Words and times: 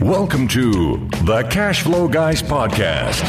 Welcome 0.00 0.48
to 0.48 0.96
the 1.24 1.46
Cash 1.50 1.82
Flow 1.82 2.08
Guys 2.08 2.42
podcast. 2.42 3.20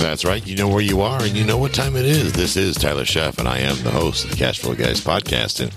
That's 0.00 0.24
right. 0.24 0.44
You 0.44 0.56
know 0.56 0.66
where 0.66 0.80
you 0.80 1.00
are 1.02 1.22
and 1.22 1.36
you 1.36 1.44
know 1.44 1.56
what 1.56 1.72
time 1.72 1.94
it 1.94 2.04
is. 2.04 2.32
This 2.32 2.56
is 2.56 2.74
Tyler 2.76 3.04
Sheff, 3.04 3.38
and 3.38 3.46
I 3.46 3.58
am 3.58 3.80
the 3.84 3.92
host 3.92 4.24
of 4.24 4.30
the 4.30 4.36
Cash 4.36 4.58
Flow 4.58 4.74
Guys 4.74 5.00
podcast. 5.00 5.60
And 5.60 5.70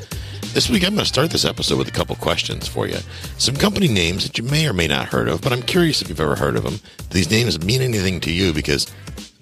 this 0.53 0.71
week, 0.71 0.83
I'm 0.83 0.95
going 0.95 1.01
to 1.01 1.05
start 1.05 1.29
this 1.29 1.45
episode 1.45 1.77
with 1.77 1.87
a 1.87 1.91
couple 1.91 2.15
questions 2.15 2.67
for 2.67 2.87
you. 2.87 2.97
Some 3.37 3.55
company 3.55 3.87
names 3.87 4.23
that 4.23 4.39
you 4.39 4.43
may 4.43 4.67
or 4.67 4.73
may 4.73 4.87
not 4.87 5.03
have 5.03 5.11
heard 5.11 5.27
of, 5.27 5.41
but 5.41 5.53
I'm 5.53 5.61
curious 5.61 6.01
if 6.01 6.09
you've 6.09 6.19
ever 6.19 6.35
heard 6.35 6.55
of 6.55 6.63
them. 6.63 6.79
These 7.11 7.29
names 7.29 7.63
mean 7.63 7.81
anything 7.81 8.21
to 8.21 8.31
you 8.31 8.53
because 8.53 8.91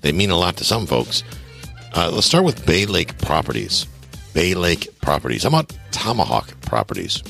they 0.02 0.12
mean 0.12 0.30
a 0.30 0.38
lot 0.38 0.58
to 0.58 0.66
some 0.66 0.88
folks. 0.88 1.24
Uh, 1.96 2.12
let's 2.12 2.28
start 2.28 2.44
with 2.44 2.66
Bay 2.66 2.86
Lake 2.86 3.18
Properties. 3.20 3.88
Bay 4.34 4.56
Lake 4.56 4.90
Properties. 5.02 5.44
How 5.44 5.50
about 5.50 5.74
Tomahawk 5.92 6.60
Properties? 6.62 7.24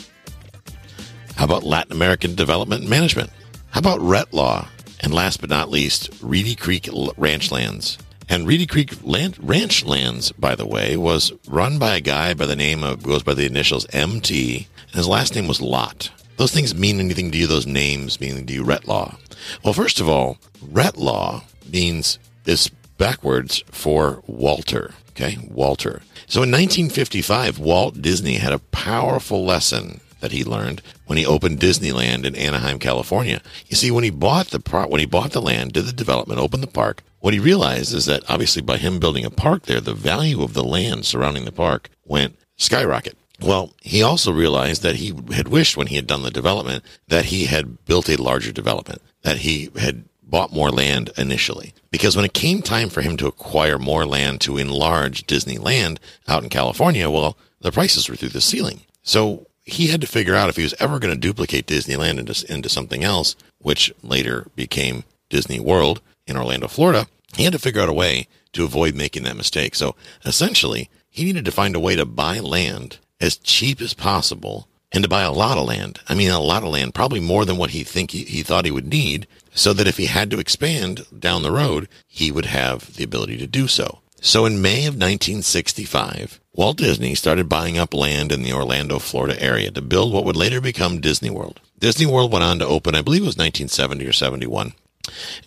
How 1.39 1.45
about 1.45 1.63
Latin 1.63 1.93
American 1.93 2.35
Development 2.35 2.81
and 2.81 2.89
Management? 2.89 3.29
How 3.69 3.79
about 3.79 4.01
Retlaw? 4.01 4.67
And 4.99 5.13
last 5.13 5.39
but 5.39 5.49
not 5.49 5.69
least, 5.69 6.09
Reedy 6.21 6.53
Creek 6.53 6.89
Ranch 7.15 7.49
Lands. 7.49 7.97
And 8.27 8.45
Reedy 8.45 8.65
Creek 8.65 8.95
Land, 9.03 9.37
Ranch 9.41 9.85
Lands, 9.85 10.33
by 10.33 10.55
the 10.55 10.67
way, 10.67 10.97
was 10.97 11.31
run 11.47 11.79
by 11.79 11.95
a 11.95 12.01
guy 12.01 12.33
by 12.33 12.45
the 12.45 12.57
name 12.57 12.83
of, 12.83 13.03
goes 13.03 13.23
by 13.23 13.35
the 13.35 13.45
initials 13.45 13.87
MT, 13.93 14.67
and 14.87 14.95
his 14.95 15.07
last 15.07 15.33
name 15.33 15.47
was 15.47 15.61
Lot. 15.61 16.11
Those 16.35 16.51
things 16.51 16.75
mean 16.75 16.99
anything 16.99 17.31
to 17.31 17.37
you, 17.37 17.47
those 17.47 17.65
names 17.65 18.19
mean 18.19 18.45
to 18.45 18.53
you, 18.53 18.65
Retlaw? 18.65 19.15
Well, 19.63 19.73
first 19.73 20.01
of 20.01 20.09
all, 20.09 20.39
Retlaw 20.61 21.45
means, 21.71 22.19
is 22.45 22.67
backwards 22.97 23.63
for 23.71 24.21
Walter. 24.27 24.93
Okay, 25.11 25.37
Walter. 25.49 26.01
So 26.27 26.43
in 26.43 26.51
1955, 26.51 27.59
Walt 27.59 28.01
Disney 28.01 28.35
had 28.35 28.51
a 28.51 28.59
powerful 28.59 29.45
lesson 29.45 30.01
that 30.19 30.31
he 30.31 30.43
learned 30.43 30.81
when 31.05 31.17
he 31.17 31.25
opened 31.25 31.59
Disneyland 31.59 32.25
in 32.25 32.35
Anaheim, 32.35 32.79
California. 32.79 33.41
You 33.67 33.75
see, 33.75 33.91
when 33.91 34.03
he 34.03 34.09
bought 34.09 34.47
the 34.47 34.59
pro- 34.59 34.87
when 34.87 34.99
he 34.99 35.05
bought 35.05 35.31
the 35.31 35.41
land, 35.41 35.73
did 35.73 35.85
the 35.85 35.93
development, 35.93 36.39
opened 36.39 36.63
the 36.63 36.67
park, 36.67 37.03
what 37.19 37.33
he 37.33 37.39
realized 37.39 37.93
is 37.93 38.05
that 38.05 38.29
obviously 38.29 38.61
by 38.61 38.77
him 38.77 38.99
building 38.99 39.25
a 39.25 39.29
park 39.29 39.63
there, 39.63 39.81
the 39.81 39.93
value 39.93 40.41
of 40.41 40.53
the 40.53 40.63
land 40.63 41.05
surrounding 41.05 41.45
the 41.45 41.51
park 41.51 41.89
went 42.05 42.37
skyrocket. 42.57 43.17
Well, 43.41 43.73
he 43.81 44.03
also 44.03 44.31
realized 44.31 44.83
that 44.83 44.97
he 44.97 45.13
had 45.33 45.47
wished 45.47 45.77
when 45.77 45.87
he 45.87 45.95
had 45.95 46.07
done 46.07 46.23
the 46.23 46.31
development 46.31 46.83
that 47.07 47.25
he 47.25 47.45
had 47.45 47.85
built 47.85 48.09
a 48.09 48.21
larger 48.21 48.51
development, 48.51 49.01
that 49.21 49.37
he 49.37 49.69
had 49.79 50.05
bought 50.23 50.53
more 50.53 50.69
land 50.69 51.11
initially. 51.17 51.73
Because 51.91 52.15
when 52.15 52.25
it 52.25 52.33
came 52.33 52.61
time 52.61 52.89
for 52.89 53.01
him 53.01 53.17
to 53.17 53.27
acquire 53.27 53.79
more 53.79 54.05
land 54.05 54.41
to 54.41 54.57
enlarge 54.57 55.25
Disneyland 55.25 55.97
out 56.27 56.43
in 56.43 56.49
California, 56.49 57.09
well, 57.09 57.37
the 57.61 57.71
prices 57.71 58.07
were 58.07 58.15
through 58.15 58.29
the 58.29 58.41
ceiling. 58.41 58.81
So 59.01 59.47
he 59.69 59.87
had 59.87 60.01
to 60.01 60.07
figure 60.07 60.35
out 60.35 60.49
if 60.49 60.55
he 60.55 60.63
was 60.63 60.75
ever 60.79 60.99
going 60.99 61.13
to 61.13 61.19
duplicate 61.19 61.67
Disneyland 61.67 62.19
into, 62.19 62.53
into 62.53 62.69
something 62.69 63.03
else, 63.03 63.35
which 63.59 63.93
later 64.03 64.47
became 64.55 65.03
Disney 65.29 65.59
World 65.59 66.01
in 66.25 66.37
Orlando, 66.37 66.67
Florida. 66.67 67.07
He 67.35 67.43
had 67.43 67.53
to 67.53 67.59
figure 67.59 67.81
out 67.81 67.89
a 67.89 67.93
way 67.93 68.27
to 68.53 68.63
avoid 68.63 68.95
making 68.95 69.23
that 69.23 69.37
mistake. 69.37 69.75
So 69.75 69.95
essentially, 70.25 70.89
he 71.09 71.25
needed 71.25 71.45
to 71.45 71.51
find 71.51 71.75
a 71.75 71.79
way 71.79 71.95
to 71.95 72.05
buy 72.05 72.39
land 72.39 72.97
as 73.21 73.37
cheap 73.37 73.81
as 73.81 73.93
possible 73.93 74.67
and 74.91 75.03
to 75.03 75.09
buy 75.09 75.21
a 75.21 75.31
lot 75.31 75.57
of 75.57 75.67
land. 75.67 75.99
I 76.07 76.15
mean, 76.15 76.31
a 76.31 76.39
lot 76.39 76.63
of 76.63 76.69
land, 76.69 76.95
probably 76.95 77.19
more 77.19 77.45
than 77.45 77.57
what 77.57 77.71
he 77.71 77.83
think 77.83 78.11
he, 78.11 78.23
he 78.23 78.41
thought 78.41 78.65
he 78.65 78.71
would 78.71 78.87
need, 78.87 79.27
so 79.53 79.73
that 79.73 79.87
if 79.87 79.97
he 79.97 80.07
had 80.07 80.31
to 80.31 80.39
expand 80.39 81.05
down 81.17 81.43
the 81.43 81.51
road, 81.51 81.87
he 82.07 82.31
would 82.31 82.45
have 82.45 82.95
the 82.95 83.03
ability 83.03 83.37
to 83.37 83.47
do 83.47 83.67
so. 83.67 83.99
So 84.21 84.45
in 84.45 84.61
May 84.61 84.79
of 84.79 84.95
1965, 84.95 86.41
Walt 86.53 86.77
Disney 86.77 87.15
started 87.15 87.47
buying 87.47 87.77
up 87.77 87.93
land 87.93 88.31
in 88.31 88.43
the 88.43 88.51
Orlando, 88.51 88.99
Florida 88.99 89.41
area 89.41 89.71
to 89.71 89.81
build 89.81 90.13
what 90.13 90.25
would 90.25 90.35
later 90.35 90.59
become 90.59 90.99
Disney 90.99 91.29
World. 91.29 91.61
Disney 91.79 92.05
World 92.05 92.31
went 92.31 92.43
on 92.43 92.59
to 92.59 92.67
open, 92.67 92.95
I 92.95 93.01
believe 93.01 93.21
it 93.21 93.25
was 93.25 93.37
1970 93.37 94.05
or 94.05 94.11
71. 94.11 94.73